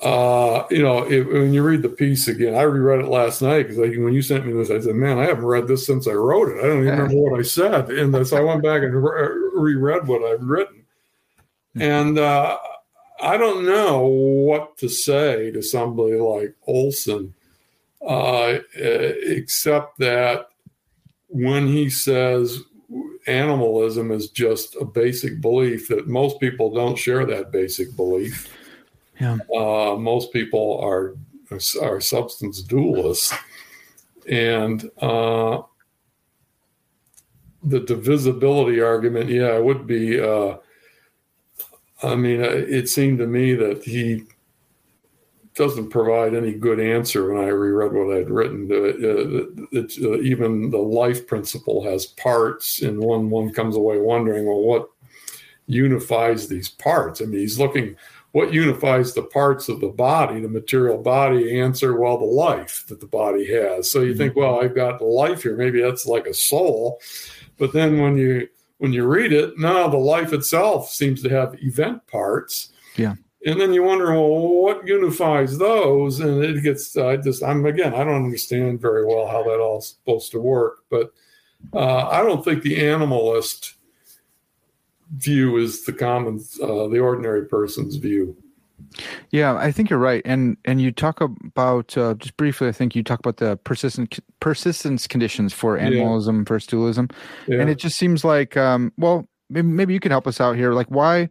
[0.00, 3.64] uh, you know, it, when you read the piece again, I reread it last night
[3.68, 6.12] because when you sent me this, I said, "Man, I haven't read this since I
[6.12, 6.58] wrote it.
[6.58, 10.06] I don't even remember what I said." And so I went back and re- reread
[10.06, 10.84] what I've written,
[11.74, 11.82] hmm.
[11.82, 12.58] and uh,
[13.20, 17.34] I don't know what to say to somebody like Olson,
[18.06, 20.48] uh, except that
[21.28, 22.62] when he says
[23.26, 28.48] animalism is just a basic belief, that most people don't share that basic belief
[29.20, 29.38] yeah.
[29.54, 31.14] Uh, most people are
[31.82, 33.36] are substance dualists,
[34.28, 35.62] and uh,
[37.64, 40.20] the divisibility argument, yeah, it would be.
[40.20, 40.56] Uh,
[42.02, 44.24] I mean, uh, it seemed to me that he
[45.58, 48.70] doesn't provide any good answer when I reread what I'd written.
[48.70, 54.62] Uh, uh, even the life principle has parts, and one one comes away wondering, well,
[54.62, 54.88] what
[55.66, 57.20] unifies these parts?
[57.20, 57.96] I mean, he's looking
[58.32, 63.00] what unifies the parts of the body, the material body, answer, well, the life that
[63.00, 63.90] the body has.
[63.90, 64.40] So you think, mm-hmm.
[64.40, 65.56] well, I've got the life here.
[65.56, 67.00] Maybe that's like a soul.
[67.58, 68.48] But then when you
[68.78, 72.70] when you read it, no, the life itself seems to have event parts.
[72.96, 73.14] Yeah.
[73.46, 76.18] And then you wonder, well, what unifies those?
[76.20, 79.90] And it gets, I just, I'm again, I don't understand very well how that all's
[79.90, 80.84] supposed to work.
[80.90, 81.12] But
[81.72, 83.74] uh, I don't think the animalist
[85.16, 88.36] view is the common, uh, the ordinary person's view.
[89.30, 92.68] Yeah, I think you're right, and and you talk about uh, just briefly.
[92.68, 96.44] I think you talk about the persistent persistence conditions for animalism yeah.
[96.46, 97.08] versus dualism,
[97.46, 97.60] yeah.
[97.60, 100.72] and it just seems like, um, well, maybe, maybe you could help us out here.
[100.72, 101.28] Like, why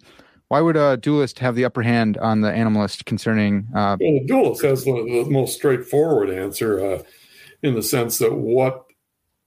[0.50, 3.68] why would a dualist have the upper hand on the animalist concerning?
[3.76, 7.04] Uh, well, the dualist has the, the most straightforward answer, uh,
[7.64, 8.86] in the sense that what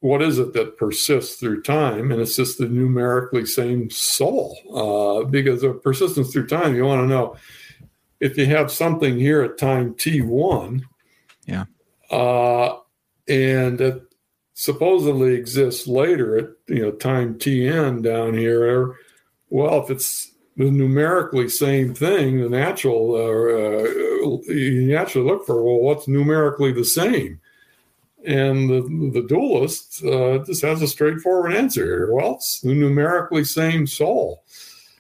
[0.01, 2.11] what is it that persists through time?
[2.11, 4.57] And it's just the numerically same soul.
[4.75, 7.37] Uh, because of persistence through time, you want to know
[8.19, 10.83] if you have something here at time t1,
[11.47, 11.65] yeah,
[12.11, 12.79] uh,
[13.29, 14.03] and it
[14.55, 18.97] supposedly exists later at you know time tn down here.
[19.49, 25.63] Well, if it's the numerically same thing, the natural uh, uh, you naturally look for
[25.63, 27.41] well, what's numerically the same?
[28.27, 28.83] And the,
[29.19, 32.13] the dualist uh, just has a straightforward answer here.
[32.13, 34.45] Well, it's the numerically same soul.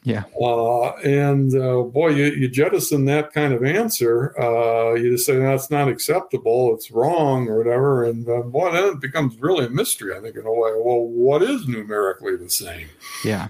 [0.02, 0.24] Yeah.
[0.40, 4.34] Uh, and uh, boy, you, you jettison that kind of answer.
[4.40, 6.74] Uh, you just say that's not acceptable.
[6.74, 8.04] It's wrong or whatever.
[8.06, 10.16] And uh, boy, then it becomes really a mystery.
[10.16, 10.72] I think in a way.
[10.74, 12.88] Well, what is numerically the same?
[13.26, 13.48] Yeah.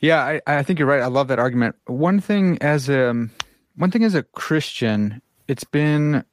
[0.00, 1.02] Yeah, I, I think you're right.
[1.02, 1.76] I love that argument.
[1.86, 3.28] One thing as a
[3.76, 6.24] one thing as a Christian, it's been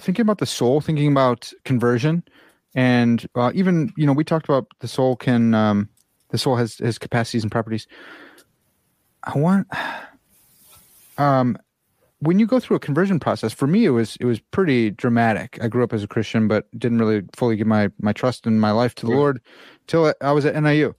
[0.00, 2.22] thinking about the soul, thinking about conversion,
[2.74, 5.88] and uh, even you know we talked about the soul can um,
[6.30, 7.86] the soul has has capacities and properties.
[9.24, 9.66] I want
[11.18, 11.58] um
[12.20, 15.58] when you go through a conversion process for me it was it was pretty dramatic
[15.60, 18.60] i grew up as a christian but didn't really fully give my my trust and
[18.60, 19.40] my life to the lord
[19.88, 20.94] till i was at niu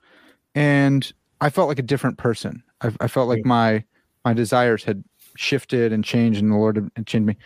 [0.53, 2.63] and i felt like a different person.
[2.81, 3.83] I, I felt like my
[4.25, 5.03] my desires had
[5.35, 7.37] shifted and changed and the lord had changed me.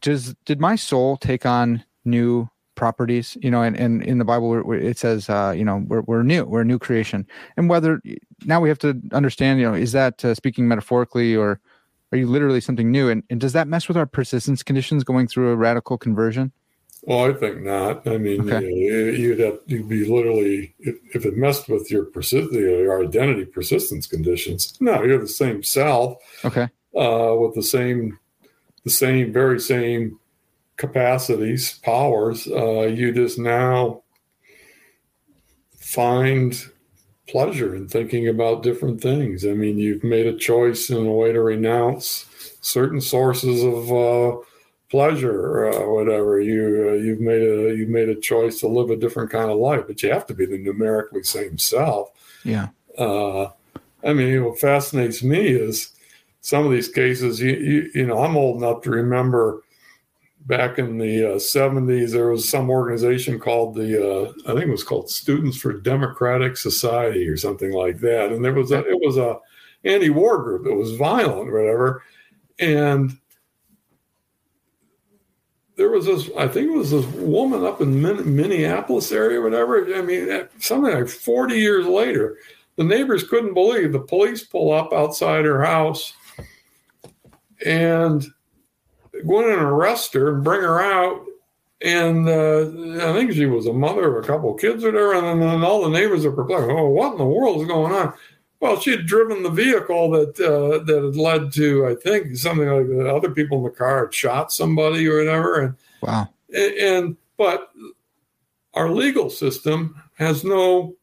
[0.00, 3.36] Does did my soul take on new properties?
[3.42, 6.44] You know and, and in the bible it says uh, you know we're, we're new
[6.44, 7.26] we're a new creation.
[7.56, 8.00] And whether
[8.44, 11.60] now we have to understand you know is that uh, speaking metaphorically or
[12.12, 13.08] are you literally something new?
[13.08, 16.52] And, and does that mess with our persistence conditions going through a radical conversion
[17.06, 18.70] well i think not i mean okay.
[18.70, 23.44] you, would have you'd be literally if, if it messed with your persist your identity
[23.44, 28.18] persistence conditions no you're the same self okay uh, with the same
[28.84, 30.18] the same very same
[30.76, 34.02] capacities, powers, uh, you just now
[35.78, 36.70] find
[37.28, 39.44] pleasure in thinking about different things.
[39.44, 42.26] I mean, you've made a choice in a way to renounce
[42.60, 44.38] certain sources of uh,
[44.90, 46.40] pleasure, or uh, whatever.
[46.40, 49.58] You uh, you've made a you've made a choice to live a different kind of
[49.58, 52.10] life, but you have to be the numerically same self.
[52.44, 52.68] Yeah.
[52.98, 53.50] Uh,
[54.04, 55.90] I mean, what fascinates me is
[56.40, 57.40] some of these cases.
[57.40, 59.62] You, you you know, I'm old enough to remember
[60.46, 64.70] back in the uh, 70s, there was some organization called the, uh, I think it
[64.70, 68.30] was called Students for Democratic Society or something like that.
[68.30, 69.38] And there was a, it was a
[69.84, 72.02] anti-war group that was violent or whatever.
[72.60, 73.18] And
[75.76, 79.94] there was this, I think it was this woman up in Minneapolis area whatever.
[79.94, 82.38] I mean, something like 40 years later,
[82.76, 86.14] the neighbors couldn't believe the police pull up outside her house
[87.64, 88.26] and
[89.26, 91.22] go in and arrest her and bring her out.
[91.82, 95.14] And uh, I think she was a mother of a couple of kids or whatever.
[95.14, 96.70] And then all the neighbors are perplexed.
[96.70, 98.14] Oh, what in the world is going on?
[98.66, 102.68] Well, she had driven the vehicle that uh, that had led to, I think, something
[102.68, 105.60] like the other people in the car had shot somebody or whatever.
[105.60, 106.28] And wow.
[106.52, 107.70] And, and but
[108.74, 110.96] our legal system has no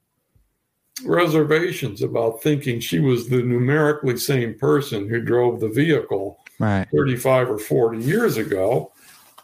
[1.05, 6.85] reservations about thinking she was the numerically same person who drove the vehicle right.
[6.93, 8.91] 35 or 40 years ago.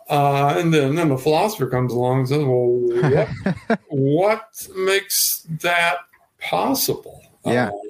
[0.09, 5.99] Uh, and then, then the philosopher comes along and says, well, what, what makes that
[6.39, 7.21] possible?
[7.45, 7.69] Yeah.
[7.69, 7.88] Uh,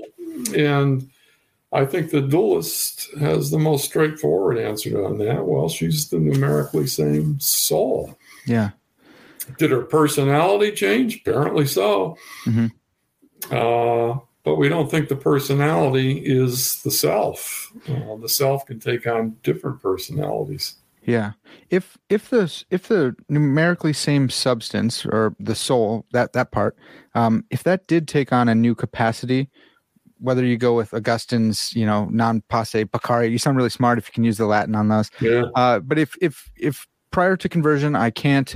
[0.55, 1.09] and
[1.71, 5.45] I think the dualist has the most straightforward answer on that.
[5.45, 8.17] Well, she's the numerically same soul.
[8.45, 8.71] Yeah.
[9.57, 11.17] Did her personality change?
[11.17, 12.17] Apparently so.
[12.45, 12.67] Mm-hmm.
[13.55, 17.71] Uh, but we don't think the personality is the self.
[17.87, 20.75] Uh, the self can take on different personalities.
[21.03, 21.33] Yeah.
[21.69, 26.77] If if the if the numerically same substance or the soul that that part,
[27.15, 29.49] um, if that did take on a new capacity,
[30.20, 34.07] whether you go with Augustine's, you know, non posse peccare, you sound really smart if
[34.07, 35.09] you can use the Latin on those.
[35.22, 35.43] Yeah.
[35.55, 38.55] Uh, but if if if prior to conversion I can't,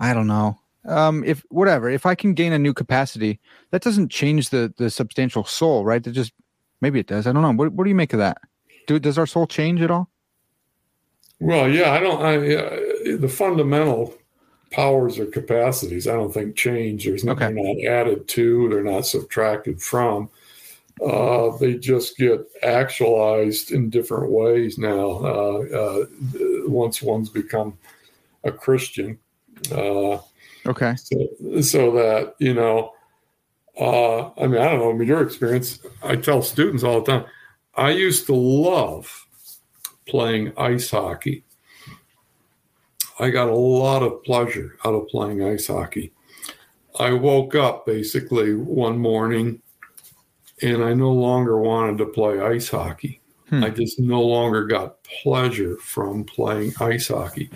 [0.00, 0.58] I don't know.
[0.86, 3.40] Um, if whatever, if I can gain a new capacity,
[3.70, 6.06] that doesn't change the the substantial soul, right?
[6.06, 6.32] It just
[6.80, 7.26] maybe it does.
[7.26, 7.52] I don't know.
[7.52, 8.38] What what do you make of that?
[8.86, 10.10] Do does our soul change at all?
[11.40, 12.22] Well, yeah, I don't.
[12.22, 14.14] I uh, the fundamental
[14.74, 17.04] powers or capacities, I don't think change.
[17.04, 17.52] There's no, Okay.
[17.52, 20.28] they're not added to, they're not subtracted from.
[21.04, 25.10] Uh, they just get actualized in different ways now.
[25.22, 26.04] Uh, uh,
[26.66, 27.76] once one's become
[28.44, 29.18] a Christian,
[29.72, 30.18] uh,
[30.66, 30.96] Okay.
[30.96, 32.92] so, so that you know,
[33.78, 34.90] uh, I mean, I don't know.
[34.90, 35.80] I mean, your experience.
[36.02, 37.26] I tell students all the time.
[37.74, 39.26] I used to love
[40.06, 41.44] playing ice hockey.
[43.18, 46.12] I got a lot of pleasure out of playing ice hockey.
[46.98, 49.60] I woke up basically one morning
[50.64, 53.20] and I no longer wanted to play ice hockey.
[53.50, 53.62] Hmm.
[53.62, 57.50] I just no longer got pleasure from playing ice hockey.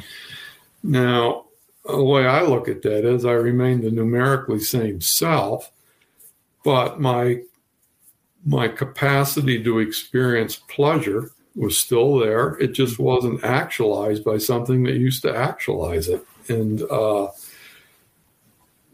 [0.82, 1.46] Now,
[1.86, 5.72] the way I look at that is I remain the numerically same self,
[6.64, 7.42] but my
[8.44, 12.56] my capacity to experience pleasure was still there.
[12.58, 16.24] It just wasn't actualized by something that used to actualize it.
[16.48, 17.28] And uh,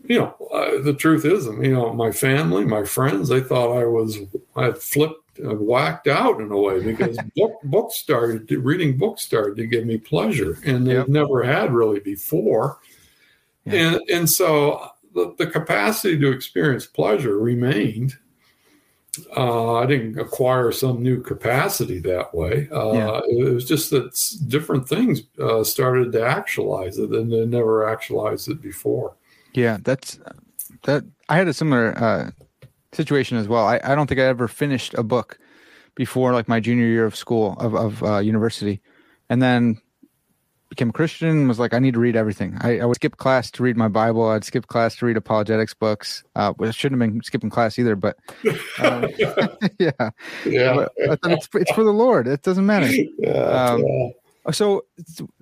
[0.07, 3.85] you know, uh, the truth is, you know, my family, my friends, they thought I
[3.87, 4.19] was
[4.55, 8.97] I had flipped, uh, whacked out in a way because book, books started to, reading
[8.99, 11.09] books started to give me pleasure, and they Yep.
[11.09, 12.79] never had really before.
[13.67, 18.19] And and so the, the capacity to experience pleasure remained.
[19.37, 22.69] Uh, I didn't acquire some new capacity that way.
[22.73, 23.21] Uh, Yeah.
[23.29, 24.13] It was just that
[24.49, 29.15] different things uh, started to actualize it, and they never actualized it before.
[29.55, 30.19] Yeah, that's
[30.85, 31.05] that.
[31.29, 32.31] I had a similar uh,
[32.93, 33.67] situation as well.
[33.67, 35.39] I, I don't think I ever finished a book
[35.95, 38.81] before like my junior year of school of of uh, university,
[39.31, 39.81] and then
[40.69, 41.47] became a Christian.
[41.47, 42.57] Was like, I need to read everything.
[42.61, 44.29] I, I would skip class to read my Bible.
[44.29, 46.25] I'd skip class to read apologetics books.
[46.35, 48.17] Uh, well, I shouldn't have been skipping class either, but
[48.81, 49.07] um,
[49.79, 50.11] yeah,
[50.45, 52.27] Yeah, But I thought it's it's for the Lord.
[52.27, 52.89] It doesn't matter.
[53.19, 54.09] yeah, Um, yeah.
[54.53, 54.85] So,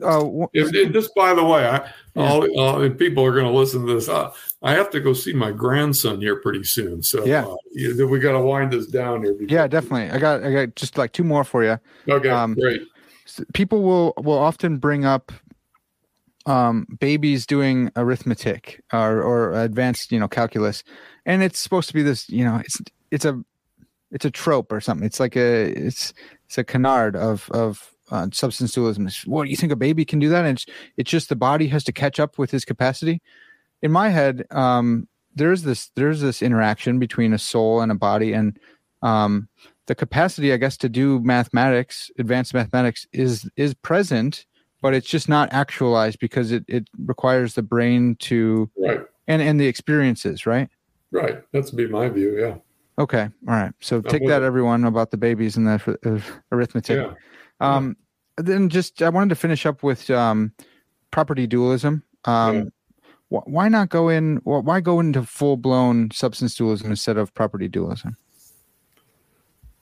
[0.02, 3.94] uh, If, if- just by the way, I, if people are going to listen to
[3.94, 4.08] this.
[4.08, 4.32] Uh,
[4.62, 7.02] I have to go see my grandson here pretty soon.
[7.02, 7.44] So Yeah.
[7.46, 9.36] uh, we got to wind this down here.
[9.48, 10.10] yeah, definitely.
[10.10, 11.78] I got I got just like two more for you.
[12.08, 12.82] Okay, Um, great.
[13.54, 15.32] people will will often bring up
[16.46, 20.82] um, babies doing arithmetic or, or advanced you know calculus
[21.24, 22.80] and it's supposed to be this you know it's
[23.12, 23.40] it's a
[24.10, 26.12] it's a trope or something it's like a it's
[26.46, 30.18] it's a canard of of uh, substance dualism It's, what you think a baby can
[30.18, 33.20] do that and it's it's just the body has to catch up with his capacity
[33.80, 38.32] in my head um there's this there's this interaction between a soul and a body
[38.32, 38.58] and
[39.02, 39.48] um
[39.86, 44.46] the capacity i guess to do mathematics advanced mathematics is is present
[44.82, 49.58] but it's just not actualized because it, it requires the brain to Right, and and
[49.58, 50.68] the experiences right
[51.12, 51.42] right.
[51.52, 52.38] That's be my view.
[52.38, 52.56] Yeah,
[52.98, 54.44] okay all right so take that it.
[54.44, 57.14] everyone about the babies and the uh, arithmetic yeah.
[57.60, 57.96] um
[58.36, 60.52] then just i wanted to finish up with um
[61.10, 62.54] property dualism um
[63.30, 63.38] Yeah.
[63.40, 67.68] wh- why not go in wh- why go into full-blown substance dualism instead of property
[67.68, 68.16] dualism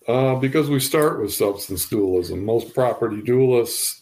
[0.08, 2.44] Uh, because we start with substance dualism.
[2.44, 4.00] Most property dualists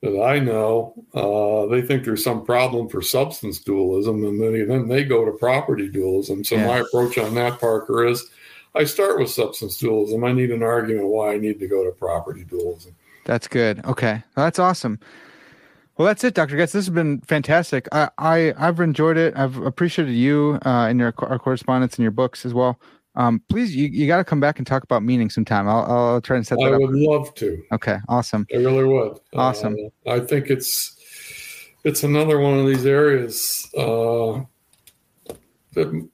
[0.00, 4.88] that I know, uh, they think there's some problem for substance dualism, and then, then
[4.88, 6.42] they go to property dualism.
[6.44, 6.66] So Yeah.
[6.66, 8.28] my approach on that, Parker, is
[8.74, 10.24] I start with substance dualism.
[10.24, 12.96] I need an argument why I need to go to property dualism.
[13.24, 13.84] That's good.
[13.84, 14.98] Okay, that's awesome.
[15.96, 16.72] Well, that's it, Doctor Goetz.
[16.72, 17.86] This has been fantastic.
[17.92, 19.36] I, I I've enjoyed it.
[19.36, 22.80] I've appreciated you uh, in your our correspondence and your books as well.
[23.16, 25.68] Um, please, you, you got to come back and talk about meaning sometime.
[25.68, 26.80] I'll I'll try and set I that up.
[26.80, 27.62] I would love to.
[27.72, 28.46] Okay, awesome.
[28.52, 29.18] I really would.
[29.34, 29.76] Awesome.
[30.04, 30.96] Uh, I think it's
[31.84, 34.42] it's another one of these areas uh,
[35.74, 36.08] that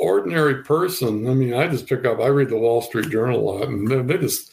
[0.00, 1.28] ordinary person.
[1.28, 2.18] I mean, I just pick up.
[2.18, 4.52] I read the Wall Street Journal a lot, and they just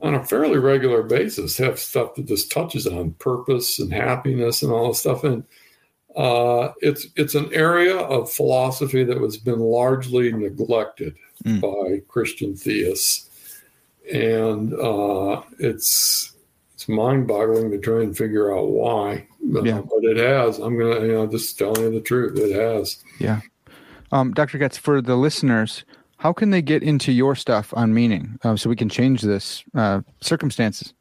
[0.00, 4.70] on a fairly regular basis have stuff that just touches on purpose and happiness and
[4.72, 5.24] all this stuff.
[5.24, 5.44] And
[6.16, 11.60] uh, it's it's an area of philosophy that has been largely neglected Mm.
[11.60, 13.28] by Christian theists,
[14.12, 16.32] and uh, it's
[16.74, 19.24] it's mind-boggling to try and figure out why.
[19.54, 19.80] Uh, Yeah.
[19.82, 20.58] But it has.
[20.58, 22.36] I'm gonna, you know, just telling you the truth.
[22.36, 23.04] It has.
[24.10, 25.84] Um, Doctor Goetz, for the listeners,
[26.18, 29.64] how can they get into your stuff on meaning um, so we can change this
[29.74, 30.92] uh, circumstances?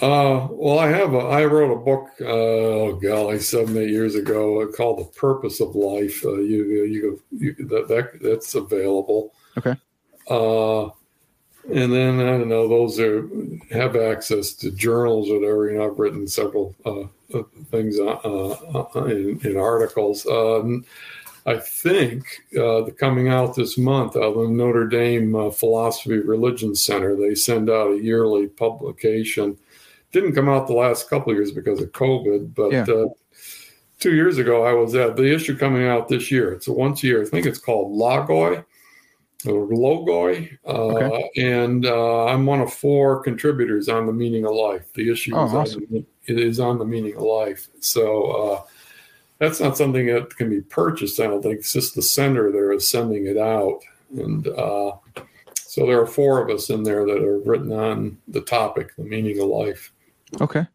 [0.00, 1.18] Uh, well, I have a.
[1.18, 2.08] I wrote a book.
[2.20, 7.22] Uh, oh golly, seven eight years ago called "The Purpose of Life." Uh, you you,
[7.30, 9.32] you that, that that's available.
[9.56, 9.76] Okay.
[10.28, 10.86] Uh,
[11.72, 12.66] and then I don't know.
[12.66, 13.28] Those are
[13.70, 15.70] have access to journals or whatever.
[15.70, 17.02] You know, I've written several uh,
[17.32, 20.26] uh things uh, uh, in, in, articles.
[21.46, 22.24] I think
[22.58, 27.68] uh, coming out this month, of the Notre Dame uh, Philosophy Religion Center, they send
[27.68, 29.58] out a yearly publication.
[30.10, 32.84] Didn't come out the last couple of years because of COVID, but yeah.
[32.84, 33.08] Uh,
[34.00, 36.52] two years ago I was at the issue coming out this year.
[36.52, 37.22] It's a once a year.
[37.22, 38.64] I think it's called Logoi
[39.46, 41.30] or Logoi, uh, okay.
[41.36, 44.90] and uh, I'm one of four contributors on the meaning of life.
[44.94, 45.86] The issue oh, is, awesome.
[45.92, 47.68] on, it is on the meaning of life.
[47.80, 48.66] So
[49.38, 51.20] that's not something that can be purchased.
[51.20, 53.80] I don't think it's just the sender there is sending it out,
[54.16, 54.92] and uh,
[55.54, 59.02] so there are four of us in there that are written on the topic, the
[59.02, 59.92] meaning of life.
[60.40, 60.66] Okay.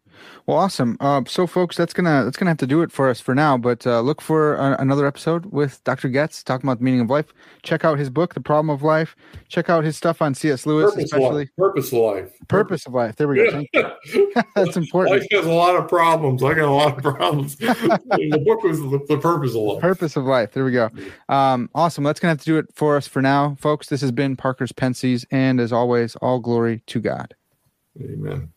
[0.46, 0.96] Well, awesome.
[1.00, 3.56] Uh, so, folks, that's gonna that's gonna have to do it for us for now.
[3.56, 6.08] But uh, look for a, another episode with Dr.
[6.08, 7.32] Goetz talking about the meaning of life.
[7.62, 9.16] Check out his book, The Problem of Life.
[9.48, 10.66] Check out his stuff on C.S.
[10.66, 11.50] Lewis, Purpose especially life.
[11.56, 12.32] Purpose of Life.
[12.48, 13.16] Purpose of Life.
[13.16, 13.64] There we go.
[14.54, 15.20] that's important.
[15.20, 16.42] Life has a lot of problems.
[16.42, 17.56] I got a lot of problems.
[17.56, 19.80] the book was the, the, Purpose of Life.
[19.80, 20.52] Purpose of Life.
[20.52, 20.90] There we go.
[21.28, 22.04] Um, awesome.
[22.04, 23.88] That's gonna have to do it for us for now, folks.
[23.88, 27.34] This has been Parker's Pensées, and as always, all glory to God.
[28.00, 28.52] Amen.